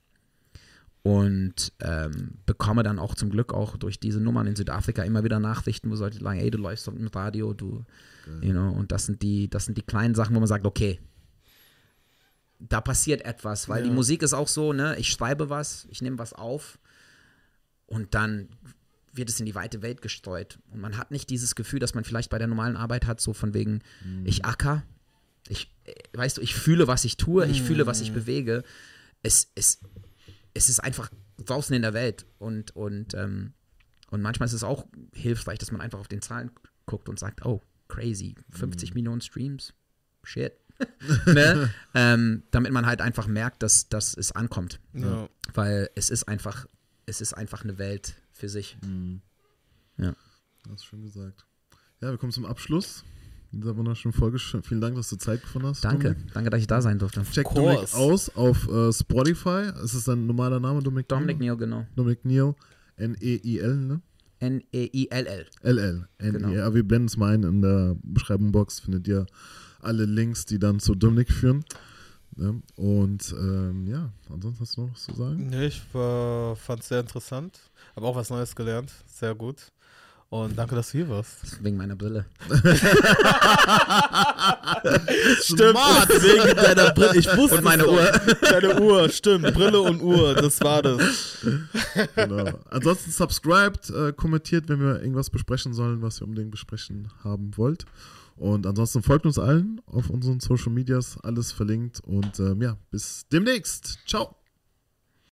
[1.03, 5.41] und ähm, bekomme dann auch zum Glück auch durch diese Nummern in Südafrika immer wieder
[5.41, 7.85] Nachrichten, wo Leute sagen, ey, du läufst im Radio, du,
[8.29, 8.47] okay.
[8.47, 11.01] you know, und das sind die, das sind die kleinen Sachen, wo man sagt, okay,
[12.61, 13.89] da passiert etwas, weil ja.
[13.89, 16.79] die Musik ist auch so, ne, ich schreibe was, ich nehme was auf
[17.87, 18.51] und dann
[19.13, 20.61] wird es in die weite Welt gestreut.
[20.71, 23.33] Und man hat nicht dieses Gefühl, dass man vielleicht bei der normalen Arbeit hat, so
[23.33, 24.25] von wegen, mhm.
[24.27, 24.85] ich acker,
[25.51, 25.75] ich,
[26.13, 28.15] weißt du, ich fühle, was ich tue, ich fühle, was ich mhm.
[28.15, 28.63] bewege.
[29.23, 29.81] Es, es,
[30.55, 33.53] es ist einfach draußen in der Welt und, und, ähm,
[34.11, 36.53] und manchmal ist es auch hilfreich, dass man einfach auf den Zahlen
[36.87, 38.95] guckt und sagt, oh, crazy, 50 mhm.
[38.95, 39.75] Millionen Streams,
[40.23, 40.53] shit.
[41.27, 41.75] ne?
[41.95, 44.81] ähm, damit man halt einfach merkt, dass, dass es ankommt.
[44.95, 45.29] Ja.
[45.53, 46.67] Weil es ist einfach,
[47.07, 48.79] es ist einfach eine Welt für sich.
[48.83, 49.21] Mhm.
[49.99, 50.15] Ja.
[50.65, 51.45] Das ist schön gesagt.
[52.01, 53.05] Ja, wir kommen zum Abschluss
[53.53, 54.39] in dieser wunderschönen Folge.
[54.39, 55.85] Vielen Dank, dass du Zeit gefunden hast.
[55.85, 56.33] Danke, Dominik.
[56.35, 57.23] danke, dass ich da sein durfte.
[57.23, 59.71] Check Dominik aus auf uh, Spotify.
[59.83, 61.09] Ist es dein normaler Name, Dominik?
[61.09, 61.87] Dominik Neal, genau.
[61.97, 62.55] Dominik Neal,
[62.97, 64.01] N-E-I-L, ne?
[64.39, 65.47] N-E-I-L-L.
[65.63, 66.09] L-L.
[66.19, 66.49] Genau.
[66.49, 69.27] Ja, wir blenden es mal ein in der Beschreibungsbox, findet ihr
[69.81, 71.65] alle Links, die dann zu Dominik führen.
[72.37, 75.49] Ja, und ähm, ja, ansonsten hast du noch was zu sagen?
[75.49, 77.59] Nee, ich fand es sehr interessant.
[77.97, 78.93] Habe auch was Neues gelernt.
[79.07, 79.71] Sehr gut.
[80.33, 81.63] Und danke, dass du hier warst.
[81.63, 82.25] Wegen meiner Brille.
[85.43, 87.17] stimmt, wegen deiner Brille.
[87.17, 88.13] Ich wusste Und meine Uhr.
[88.41, 89.53] Deine Uhr, stimmt.
[89.53, 91.45] Brille und Uhr, das war das.
[92.15, 92.61] Genau.
[92.71, 97.85] Ansonsten subscribed, äh, kommentiert, wenn wir irgendwas besprechen sollen, was ihr unbedingt besprechen haben wollt.
[98.37, 101.99] Und ansonsten folgt uns allen auf unseren Social Medias, alles verlinkt.
[102.05, 103.99] Und ähm, ja, bis demnächst.
[104.07, 104.40] Ciao.